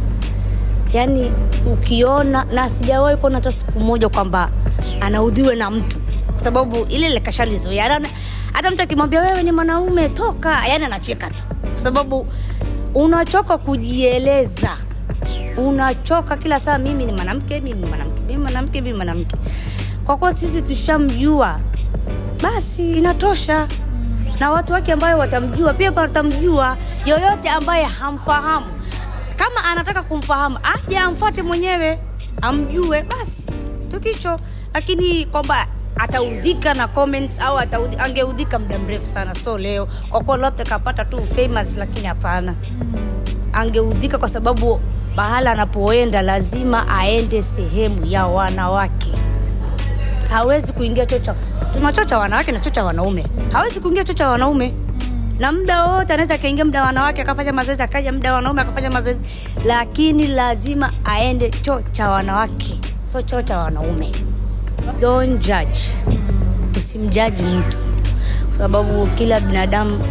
Yani 0.93 1.31
ukiona 1.73 2.43
na 2.43 2.69
sijawahi 2.69 3.17
kuona 3.17 3.35
hata 3.35 3.51
siku 3.51 3.79
moja 3.79 4.09
kwamba 4.09 4.49
anaudhiwe 5.01 5.55
na 5.55 5.71
mtu. 5.71 5.99
Kwa 6.31 6.39
sababu 6.39 6.75
ile 6.89 7.07
ile 7.07 7.19
kashalizoea 7.19 8.01
hata 8.53 8.71
mtu 8.71 8.81
akimwambia 8.81 9.21
wewe 9.21 9.43
ni 9.43 9.51
mwanaume 9.51 10.09
toka. 10.09 10.67
Yani 10.67 10.85
anacheka 10.85 11.29
tu. 11.29 11.43
Kwa 11.61 11.77
sababu 11.77 12.27
unachoka 12.95 13.57
kujieleza. 13.57 14.69
Unachoka 15.57 16.37
kila 16.37 16.59
saa 16.59 16.77
mimi 16.77 17.05
ni 17.05 17.11
mwanamke 17.13 17.61
mimi 17.61 17.79
ni 17.81 17.85
mwanamke 17.85 18.21
mimi 18.27 18.41
mwanamke 18.41 18.81
mimi 18.81 18.95
mwanamke 18.95 19.35
kwa 20.05 20.17
kuwa 20.17 20.33
sisi 20.33 20.61
tushamjua 20.61 21.59
basi 22.41 22.91
inatosha. 22.97 23.67
Na 24.39 24.51
watu 24.51 24.73
wake 24.73 24.91
ambayo 24.91 25.17
watamjua 25.17 25.73
pia 25.73 25.91
watamjua 25.91 26.77
yoyote 27.05 27.49
ambaye 27.49 27.85
hamfahamu. 27.85 28.65
Kama 29.35 29.63
anataka 29.63 30.03
kumfahamu 30.03 30.59
aje 30.63 30.97
amfuate 30.97 31.41
mwenyewe 31.41 31.99
amjue 32.41 33.03
basi 33.03 33.51
tukicho 33.91 34.39
lakini 34.73 35.25
kwamba 35.25 35.67
ataudhika 35.95 36.73
na 36.73 36.87
comments 36.87 37.39
au 37.39 37.57
angeudhika 37.99 38.59
muda 38.59 38.79
mrefu 38.79 39.05
sana 39.05 39.33
so 39.35 39.57
leo 39.57 39.87
kwa 40.09 40.21
kuwa 40.23 40.37
labda 40.37 40.63
kapata 40.65 41.05
tu 41.05 41.21
famous 41.35 41.77
lakini 41.77 42.05
hapana. 42.07 42.55
Angeudhika 43.53 44.17
kwa 44.17 44.27
sababu 44.29 44.79
bahala 45.15 45.51
anapoenda 45.51 46.21
lazima 46.21 46.87
aende 46.99 47.41
sehemu 47.43 48.05
ya 48.05 48.27
wanawake 48.27 49.11
hawezi 50.31 50.73
kuingia 50.73 51.05
choo 51.05 51.19
cha 51.19 51.35
tuna 51.73 51.93
choo 51.93 52.03
cha 52.05 52.17
wanawake 52.19 52.51
na 52.51 52.59
choo 52.59 52.69
cha 52.69 52.83
wanaume. 52.83 53.25
Hawezi 53.51 53.79
kuingia 53.79 54.03
choo 54.03 54.13
cha 54.13 54.29
wanaume. 54.29 54.73
Na 55.39 55.51
muda 55.51 55.85
wote 55.85 56.13
anaweza 56.13 56.33
akaingia 56.35 56.65
muda 56.65 56.79
wa 56.81 56.85
wanawake 56.87 57.21
akafanya 57.21 57.53
mazoezi 57.53 57.83
akaja 57.83 58.11
muda 58.11 58.29
wa 58.29 58.35
wanaume 58.35 58.61
akafanya 58.61 58.89
mazoezi. 58.91 59.19
Lakini 59.65 60.27
lazima 60.27 60.91
aende 61.05 61.49
choo 61.49 61.81
cha 61.91 62.09
wanawake 62.09 62.79
so 63.05 63.21
choo 63.21 63.41
cha 63.41 63.57
wanaume. 63.57 64.11
Don't 65.01 65.41
judge. 65.47 65.79
Usimjaji 66.77 67.43
mtu. 67.43 67.77
Kwa 68.47 68.57
sababu 68.57 69.07
kila 69.07 69.39
binadamu 69.39 70.03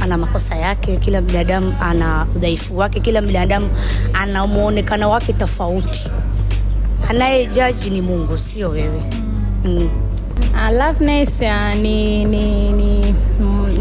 ana 0.00 0.16
makosa 0.18 0.56
yake 0.56 0.96
kila 0.96 1.20
binadamu 1.20 1.74
ana 1.80 2.26
udhaifu 2.36 2.78
wake 2.78 3.00
kila 3.00 3.20
binadamu 3.20 3.68
ana 4.12 4.46
mwonekano 4.46 5.10
wake 5.10 5.32
tofauti. 5.32 6.10
Anayejaji 7.10 7.90
ni 7.90 8.00
mungu 8.02 8.38
sio 8.38 8.68
wewe 8.68 9.02
mm. 9.64 9.88
Uh, 10.54 10.70
Loveness 10.78 11.40
uh, 11.42 11.74
ni, 11.82 12.24
ni, 12.24 12.72
ni, 12.72 13.14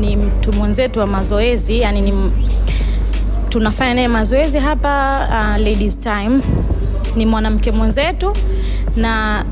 ni 0.02 0.16
mtu 0.16 0.54
mwenzetu 0.54 1.00
wa 1.00 1.08
mazoezi 1.08 1.80
yani 1.80 2.02
ni, 2.02 2.32
tunafanya 3.50 3.94
naye 3.94 4.08
mazoezi 4.08 4.60
hapa 4.60 5.20
uh, 5.30 5.62
ladies 5.68 6.00
time 6.00 6.40
ni 7.16 7.26
mwanamke 7.26 7.72
mwenzetu 7.72 8.34
na 8.96 9.46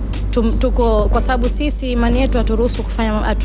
tuko 0.59 1.09
kwa 1.09 1.21
sababu 1.21 1.49
sisi 1.49 1.91
imani 1.91 2.19
yetu 2.21 2.37
haturuhusu 2.37 2.83
kufanya 2.83 3.35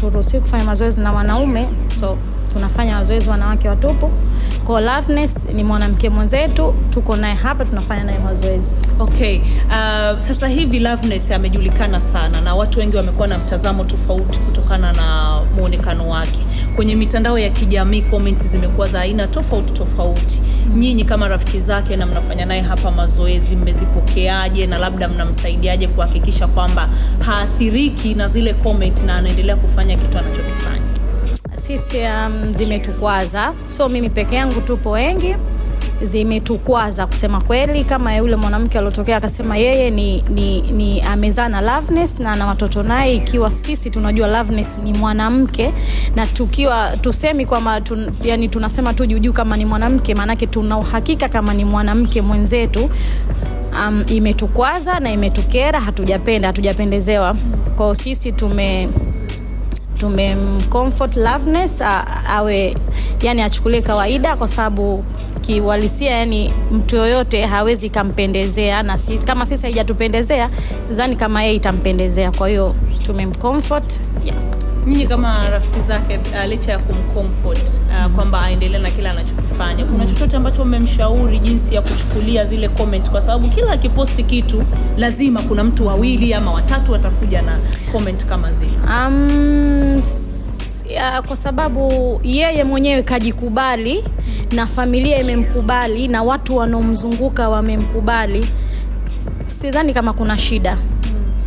kufanya 0.40 0.64
mazoezi 0.64 1.01
na 1.01 1.12
wanaume 1.12 1.68
so 2.01 2.16
tunafanya 2.53 2.94
mazoezi 2.94 3.29
wanawake 3.29 3.68
watupu 3.68 4.11
kwa 4.67 4.81
Loveness 4.81 5.49
ni 5.55 5.65
mwanamke 5.65 6.09
mwenzetu 6.11 6.75
tuko 6.91 7.17
naye 7.17 7.35
hapa 7.35 7.65
tunafanya 7.65 8.05
naye 8.05 8.19
mazoezi. 8.19 8.71
Okay 8.99 9.37
uh, 9.39 10.19
sasa 10.21 10.49
hivi 10.49 10.79
Loveness 10.79 11.31
amejulikana 11.31 12.01
sana 12.01 12.41
na 12.41 12.55
watu 12.55 12.79
wengi 12.79 12.97
wamekuwa 12.97 13.29
na 13.29 13.39
mtazamo 13.39 13.85
tofauti 13.85 14.39
kutokana 14.39 14.93
na 14.93 15.41
mwonekano 15.57 16.09
wake. 16.09 16.41
Kwenye 16.77 16.97
mitandao 16.97 17.39
ya 17.39 17.51
kijamii 17.51 18.03
komenti 18.03 18.49
zimekuwa 18.49 18.89
za 18.89 19.01
aina 19.01 19.27
tofauti 19.27 19.73
tofauti. 19.73 20.43
Nyinyi 20.77 21.05
kama 21.05 21.29
rafiki 21.29 21.61
zake 21.61 21.97
na 21.97 22.07
mnafanya 22.07 22.47
naye 22.47 22.61
hapa 22.61 22.91
mazoezi 22.91 23.57
mmezipokeaje 23.57 24.67
na 24.67 24.79
labda 24.79 25.09
mnamsaidiaje 25.09 25.87
kuhakikisha 25.89 26.47
kwamba 26.47 26.89
haathiriki 27.21 28.15
na 28.15 28.29
zile 28.29 28.55
comment 28.55 29.03
na 29.03 29.17
anaendelea 29.17 29.57
kufanya 29.57 29.97
kitu 29.97 30.19
anachokifanya 30.19 30.86
sisi 31.57 31.99
um, 31.99 32.53
zimetukwaza. 32.53 33.53
So 33.64 33.88
mimi 33.88 34.11
peke 34.11 34.37
yangu 34.37 34.61
tupo 34.61 34.90
wengi. 34.90 35.37
Zimetukwaza 36.03 37.07
kusema 37.07 37.40
kweli. 37.40 37.85
Kama 37.85 38.16
yule 38.16 38.37
mwanamke 38.37 38.79
aliotokea 38.79 39.16
akasema 39.16 39.57
yeye 39.57 39.90
ni, 39.90 40.23
ni, 40.23 40.61
ni 40.62 41.01
amezaa 41.01 41.49
na 41.49 41.61
Loveness 41.61 42.21
na 42.21 42.33
ana 42.33 42.47
watoto 42.47 42.83
naye 42.83 43.14
ikiwa 43.14 43.51
sisi 43.51 43.90
tunajua 43.90 44.29
Loveness 44.29 44.79
ni 44.79 44.92
mwanamke 44.92 45.73
na 46.16 46.27
tukiwa 46.27 46.97
tusemi 47.01 47.47
kwamba 47.47 47.81
tun, 47.81 48.11
yani 48.23 48.49
tunasema 48.49 48.95
tu 48.95 49.07
juujuu 49.07 49.33
kama 49.33 49.57
ni 49.57 49.64
mwanamke 49.64 50.14
maanake 50.14 50.47
tuna 50.47 50.79
uhakika 50.79 51.29
kama 51.29 51.55
ni 51.55 51.64
mwanamke 51.64 52.23
mwenzetu. 52.23 52.90
Um, 53.88 54.05
imetukwaza 54.09 55.01
na 55.01 55.12
imetukera. 55.12 55.81
Hatujapenda 55.81 56.49
hatujapendezewa. 56.49 57.37
Kwao 57.77 57.95
sisi 57.95 58.33
tume 58.33 58.88
tumemcomfort 59.99 61.17
Loveness 61.17 61.83
awe 62.29 62.77
yani 63.23 63.43
achukulie 63.43 63.83
kawaida 63.83 64.37
kwa 64.37 64.49
sababu 64.49 65.05
kiuhalisia 65.41 66.11
yani 66.11 66.53
mtu 66.73 66.97
yoyote 66.97 67.47
hawezi 67.47 67.91
kampendezea 67.91 68.83
na 68.83 68.99
si, 68.99 69.19
kama 69.19 69.47
sisi 69.47 69.63
haijatupendezea 69.63 70.51
sidhani 70.89 71.17
kama 71.17 71.43
yeye 71.43 71.55
itampendezea 71.57 72.33
kwa 72.33 72.49
hiyo 72.49 72.75
tumemcomfort. 73.07 74.01
Nyinyi 74.87 75.07
kama 75.07 75.51
rafiki 75.51 75.81
zake 75.81 76.18
uh, 76.18 76.44
licha 76.49 76.72
ya 76.72 76.79
kumcomfort 76.79 77.68
uh, 77.88 78.12
kwamba 78.14 78.42
aendelee 78.42 78.79
na 78.79 78.90
kile 78.90 79.09
anachokifanya 79.09 79.85
kuna 79.85 80.07
chochote 80.07 80.37
ambacho 80.37 80.64
mmemshauri 80.64 81.38
jinsi 81.38 81.75
ya 81.75 81.83
kuchukulia 81.83 82.44
zile 82.44 82.68
comment? 82.68 83.11
Kwa 83.11 83.20
sababu 83.20 83.49
kila 83.49 83.72
akiposti 83.72 84.25
kitu 84.25 84.64
lazima 84.99 85.42
kuna 85.42 85.64
mtu 85.64 85.87
wawili 85.87 86.35
ama 86.35 86.53
watatu 86.53 86.92
watakuja 86.92 87.42
na 87.42 87.59
comment 87.92 88.27
kama 88.27 88.53
zile. 88.53 88.70
Um, 89.07 90.03
ya, 90.90 91.22
kwa 91.22 91.37
sababu 91.37 92.20
yeye 92.25 92.64
mwenyewe 92.64 93.03
kajikubali 93.03 94.05
na 94.53 94.66
familia 94.66 95.18
imemkubali 95.20 96.09
na 96.09 96.22
watu 96.22 96.57
wanaomzunguka 96.57 97.49
wamemkubali, 97.49 98.49
sidhani 99.46 99.94
kama 99.94 100.12
kuna 100.12 100.38
shida 100.38 100.79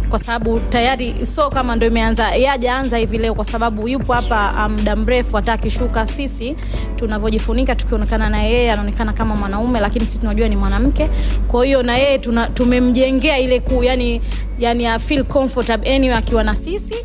kwa 0.09 0.19
sababu 0.19 0.59
tayari 0.59 1.25
so 1.25 1.49
kama 1.49 1.75
ndo 1.75 1.87
imeanza 1.87 2.35
yajaanza 2.35 2.97
hivi 2.97 3.17
leo 3.17 3.33
kwa 3.35 3.45
sababu 3.45 3.87
yupo 3.87 4.13
hapa 4.13 4.53
ah, 4.57 4.69
muda 4.69 4.93
um, 4.93 4.99
mrefu 4.99 5.35
hata 5.35 5.53
akishuka 5.53 6.07
sisi 6.07 6.55
tunavyojifunika 6.95 7.75
tukionekana 7.75 8.29
na 8.29 8.43
yeye 8.43 8.71
anaonekana 8.71 9.13
kama 9.13 9.35
mwanaume 9.35 9.79
lakini 9.79 10.05
sisi 10.05 10.19
tunajua 10.19 10.47
ni 10.47 10.55
mwanamke. 10.55 11.09
Kwa 11.47 11.65
hiyo 11.65 11.83
na 11.83 11.97
yeye 11.97 12.19
tumemjengea 12.53 13.39
ile 13.39 13.59
kuu, 13.59 13.83
yani, 13.83 14.21
yani 14.59 14.99
feel 14.99 15.23
comfortable 15.23 15.95
anyway 15.95 16.17
akiwa 16.17 16.43
na 16.43 16.55
sisi 16.55 16.95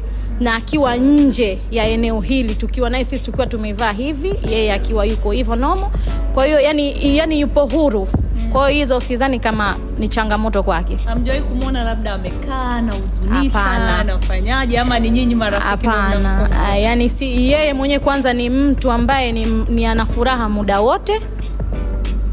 na 0.40 0.54
akiwa 0.54 0.96
nje 0.96 1.58
ya 1.70 1.84
eneo 1.88 2.20
hili. 2.20 2.54
Tukiwa 2.54 2.90
naye 2.90 3.04
sisi 3.04 3.22
tukiwa 3.22 3.46
tumevaa 3.46 3.92
hivi 3.92 4.34
yeye 4.50 4.72
akiwa 4.72 5.04
yuko 5.04 5.30
hivyo 5.30 5.56
nomo 5.56 5.90
kwa 6.34 6.46
hiyo 6.46 6.60
yani, 6.60 7.16
yani 7.16 7.40
yupo 7.40 7.66
huru 7.66 8.08
kwa 8.54 8.70
hiyo 8.70 8.80
hizo 8.84 9.00
sidhani 9.00 9.38
kama 9.40 9.76
ni 9.98 10.08
changamoto 10.08 10.62
kwake 10.62 10.96
hamjawahi 10.96 11.42
kumwona 11.44 11.84
labda 11.84 12.12
amekaa 12.12 12.80
na 12.80 12.92
huzunika 12.92 13.64
anafanyaje 13.98 14.78
ama 14.78 14.98
ni 14.98 15.10
nyinyi 15.10 15.34
marafiki 15.34 15.86
hapana? 15.86 16.50
Ah, 17.04 17.08
si 17.08 17.50
yeye 17.50 17.74
mwenyewe 17.74 18.00
kwanza 18.00 18.32
ni 18.32 18.50
mtu 18.50 18.90
ambaye 18.92 19.32
ni, 19.32 19.44
ni 19.46 19.86
ana 19.86 20.06
furaha 20.06 20.48
muda 20.48 20.80
wote 20.80 21.20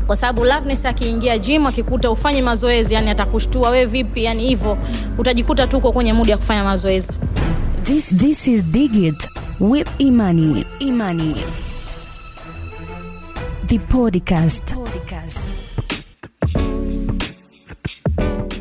kwa 0.07 0.15
sababu 0.15 0.45
Loveness 0.45 0.86
akiingia 0.86 1.38
gym 1.38 1.67
akikuta 1.67 2.12
ufanye 2.12 2.41
mazoezi 2.41 2.93
yani 2.93 3.10
atakushtua 3.10 3.69
we 3.69 3.86
vipi 3.86 4.23
yani 4.23 4.43
hivyo 4.47 4.77
utajikuta 5.17 5.67
tuko 5.67 5.91
kwenye 5.91 6.13
mudi 6.13 6.31
ya 6.31 6.38
kufanya 6.38 6.63
mazoezi 6.63 7.19
This 7.84 8.15
this 8.17 8.47
is 8.47 8.63
Digit 8.63 9.27
with 9.60 9.88
Imani. 9.97 10.65
Imani. 10.79 11.36
The 13.65 13.79
podcast. 13.79 14.73
Podcast. 14.73 15.61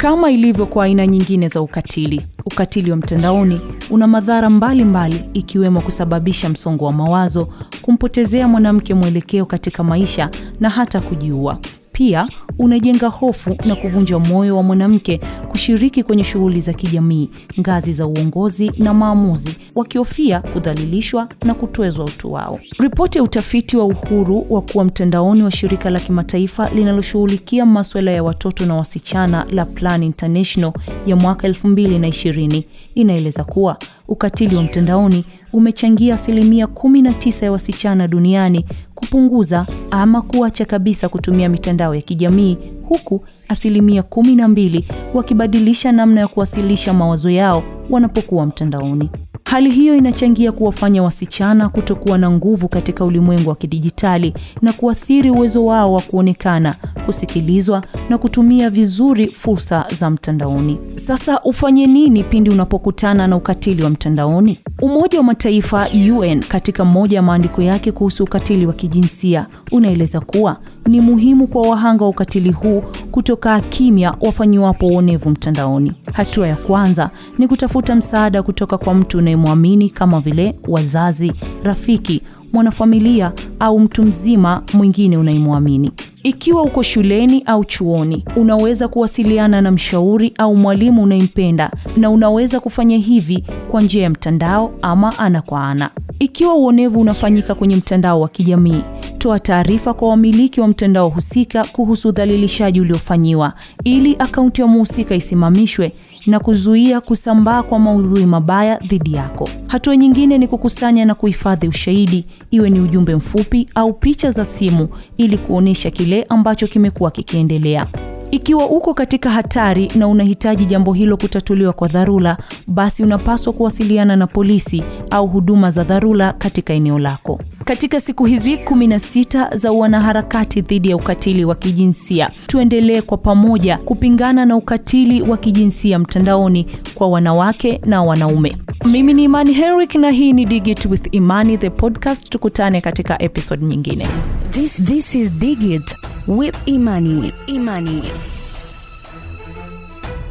Kama 0.01 0.31
ilivyo 0.31 0.67
kwa 0.67 0.85
aina 0.85 1.07
nyingine 1.07 1.49
za 1.49 1.61
ukatili, 1.63 2.27
ukatili 2.47 2.91
wa 2.91 2.97
mtandaoni 2.97 3.61
una 3.91 4.07
madhara 4.07 4.51
mbalimbali 4.51 5.15
mbali, 5.15 5.31
ikiwemo 5.39 5.81
kusababisha 5.81 6.49
msongo 6.49 6.85
wa 6.85 6.93
mawazo, 6.93 7.49
kumpotezea 7.83 8.49
mwanamke 8.49 8.95
mwelekeo 8.95 9.47
katika 9.47 9.85
maisha 9.85 10.31
na 10.61 10.69
hata 10.71 11.01
kujiua. 11.01 11.59
Pia 12.01 12.29
unajenga 12.59 13.09
hofu 13.09 13.57
na 13.65 13.77
kuvunja 13.77 14.19
moyo 14.19 14.57
wa 14.57 14.63
mwanamke 14.63 15.21
kushiriki 15.49 16.03
kwenye 16.03 16.25
shughuli 16.25 16.61
za 16.61 16.73
kijamii, 16.73 17.31
ngazi 17.61 17.93
za 17.93 18.07
uongozi 18.07 18.73
na 18.79 18.95
maamuzi, 18.95 19.57
wakihofia 19.75 20.41
kudhalilishwa 20.41 21.29
na 21.45 21.55
kutwezwa 21.55 22.05
utu 22.05 22.33
wao. 22.33 22.61
Ripoti 22.79 23.19
ya 23.19 23.25
utafiti 23.25 23.77
wa 23.77 23.85
uhuru 23.85 24.47
wa 24.51 24.63
kuwa 24.63 24.85
mtandaoni 24.85 25.43
wa 25.43 25.51
shirika 25.51 25.91
la 25.91 26.01
kimataifa 26.01 26.71
linaloshughulikia 26.71 27.67
maswala 27.67 28.11
ya 28.11 28.23
watoto 28.23 28.67
na 28.67 28.75
wasichana 28.75 29.47
la 29.51 29.65
Plan 29.65 30.03
International 30.03 30.73
ya 31.07 31.17
mwaka 31.17 31.49
2020 31.49 32.63
inaeleza 32.95 33.45
kuwa 33.45 33.77
ukatili 34.09 34.57
wa 34.57 34.63
mtandaoni 34.63 35.25
umechangia 35.53 36.15
asilimia 36.15 36.67
19 36.67 37.45
ya 37.45 37.53
wasichana 37.53 38.09
duniani 38.09 38.65
kupunguza 38.95 39.67
ama 39.91 40.23
kuacha 40.23 40.65
kabisa 40.65 41.09
kutumia 41.09 41.49
mitandao 41.49 41.95
ya 41.95 42.01
kijamii 42.01 42.59
huku 42.89 43.25
asilimia 43.49 44.03
12 44.03 44.83
wakibadilisha 45.15 45.93
namna 45.93 46.21
ya 46.21 46.29
kuwasilisha 46.29 46.93
mawazo 46.95 47.31
yao 47.31 47.63
wanapokuwa 47.91 48.47
mtandaoni. 48.47 49.11
Hali 49.45 49.71
hiyo 49.71 49.97
inachangia 49.97 50.53
kuwafanya 50.53 51.03
wasichana 51.03 51.69
kutokuwa 51.69 52.19
na 52.19 52.31
nguvu 52.31 52.69
katika 52.69 53.05
ulimwengu 53.05 53.49
wa 53.51 53.57
kidijitali 53.57 54.35
na 54.63 54.73
kuathiri 54.73 55.31
uwezo 55.31 55.65
wao 55.65 55.93
wa 55.93 56.03
kuonekana, 56.03 56.77
kusikilizwa 57.15 57.83
na 58.09 58.19
kutumia 58.19 58.71
vizuri 58.71 59.27
fursa 59.27 59.85
za 59.99 60.11
mtandaoni. 60.11 60.79
Sasa 60.95 61.41
ufanye 61.41 61.87
nini 61.87 62.25
pindi 62.25 62.51
unapokutana 62.51 63.27
na 63.27 63.37
ukatili 63.37 63.83
wa 63.83 63.91
mtandaoni? 63.91 64.59
Umoja 64.83 65.19
wa 65.19 65.25
Mataifa 65.25 65.89
UN 66.19 66.41
katika 66.41 66.85
moja 66.85 67.17
ya 67.17 67.23
maandiko 67.23 67.63
yake 67.63 67.93
kuhusu 67.93 68.25
ukatili 68.25 68.67
wa 68.67 68.73
kijinsia 68.73 69.47
unaeleza 69.73 70.21
kuwa 70.21 70.57
ni 70.87 71.01
muhimu 71.01 71.47
kwa 71.47 71.63
wahanga 71.63 72.05
wa 72.05 72.11
ukatili 72.11 72.51
huu 72.53 72.83
kutokaa 73.11 73.61
kimya 73.61 74.15
wafanyiwapo 74.21 74.87
uonevu 74.87 75.31
mtandaoni. 75.31 75.93
Hatua 76.13 76.49
ya 76.49 76.57
kwanza 76.57 77.11
ni 77.39 77.49
kutafuta 77.49 77.95
msaada 77.97 78.43
kutoka 78.43 78.79
kwa 78.79 78.95
mtu 78.95 79.19
unayemwamini 79.19 79.91
kama 79.91 80.21
vile 80.21 80.57
wazazi, 80.69 81.33
rafiki, 81.63 82.23
mwanafamilia 82.53 83.33
au 83.61 83.81
mtu 83.81 84.03
mzima 84.03 84.63
mwingine 84.75 85.17
unayemwamini. 85.17 85.93
Ikiwa 86.23 86.63
uko 86.63 86.83
shuleni 86.83 87.43
au 87.47 87.65
chuoni, 87.65 88.25
unaweza 88.37 88.89
kuwasiliana 88.89 89.61
na 89.61 89.71
mshauri 89.71 90.33
au 90.39 90.57
mwalimu 90.57 91.03
unayempenda 91.03 91.71
na 91.97 92.11
unaweza 92.11 92.61
kufanya 92.61 92.97
hivi 92.97 93.45
kwa 93.71 93.83
njia 93.83 94.03
ya 94.03 94.11
mtandao 94.11 94.73
ama 94.83 95.19
ana 95.19 95.43
kwa 95.43 95.69
ana. 95.69 95.91
Ikiwa 96.19 96.55
uonevu 96.55 97.01
unafanyika 97.01 97.55
kwenye 97.55 97.77
mtandao 97.77 98.21
wa 98.21 98.29
kijamii, 98.29 98.83
toa 99.19 99.39
taarifa 99.41 99.95
kwa 99.95 100.09
wamiliki 100.09 100.61
wa 100.61 100.69
mtandao 100.69 101.09
husika 101.09 101.65
kuhusu 101.65 102.09
udhalilishaji 102.09 102.81
uliofanyiwa 102.81 103.53
ili 103.85 104.17
akaunti 104.19 104.61
ya 104.61 104.67
muhusika 104.67 105.15
isimamishwe 105.15 105.93
na 106.27 106.41
kuzuia 106.41 107.01
kusambaa 107.01 107.63
kwa 107.63 107.79
maudhui 107.79 108.27
mabaya 108.27 108.77
dhidi 108.79 109.15
yako. 109.15 109.49
Hatua 109.67 109.97
nyingine 109.97 110.39
ni 110.39 110.49
kukusanya 110.49 111.05
na 111.05 111.15
kuhifadhi 111.15 111.69
ushahidi, 111.69 112.27
iwe 112.51 112.71
ni 112.71 112.81
ujumbe 112.81 113.15
mfupi 113.15 113.69
au 113.75 113.93
picha 113.93 114.31
za 114.31 114.45
simu, 114.45 114.89
ili 115.17 115.39
kuonesha 115.39 115.91
kile 115.91 116.10
ambacho 116.29 116.67
kimekuwa 116.67 117.11
kikiendelea. 117.11 117.87
Ikiwa 118.31 118.67
uko 118.71 118.95
katika 118.95 119.31
hatari 119.31 119.93
na 119.95 120.09
unahitaji 120.09 120.67
jambo 120.67 120.93
hilo 120.93 121.17
kutatuliwa 121.17 121.73
kwa 121.73 121.89
dharura, 121.89 122.37
basi 122.67 123.03
unapaswa 123.03 123.53
kuwasiliana 123.53 124.17
na 124.17 124.27
polisi 124.27 124.83
au 125.11 125.27
huduma 125.27 125.71
za 125.71 125.85
dharura 125.85 126.33
katika 126.33 126.73
eneo 126.75 126.99
lako. 126.99 127.41
Katika 127.65 128.01
siku 128.01 128.25
hizi 128.25 128.57
16 128.57 129.57
za 129.57 129.73
wanaharakati 129.73 130.61
dhidi 130.61 130.91
ya 130.91 130.97
ukatili 130.97 131.45
wa 131.45 131.55
kijinsia, 131.55 132.31
tuendelee 132.47 133.01
kwa 133.03 133.19
pamoja 133.19 133.77
kupingana 133.79 134.47
na 134.47 134.57
ukatili 134.57 135.23
wa 135.23 135.37
kijinsia 135.37 135.99
mtandaoni 135.99 136.67
kwa 136.95 137.09
wanawake 137.09 137.81
na 137.87 138.03
wanaume. 138.03 138.57
Mimi 138.85 139.15
ni 139.15 139.25
Imani 139.25 139.53
Henrik 139.53 139.95
na 139.95 140.11
hii 140.11 140.33
ni 140.33 140.45
Digit 140.47 140.87
with 140.87 141.09
Imani 141.13 141.59
the 141.59 141.71
podcast. 141.71 142.29
Tukutane 142.31 142.81
katika 142.81 143.23
episode 143.23 143.67
nyingine. 143.67 144.07
This 144.51 144.83
this 144.85 145.15
is 145.15 145.33
Digit 145.33 145.97
with 146.27 146.57
Imani. 146.69 147.33
Imani. 147.49 148.01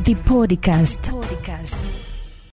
The 0.03 0.15
podcast. 0.25 1.01
podcast. 1.09 2.08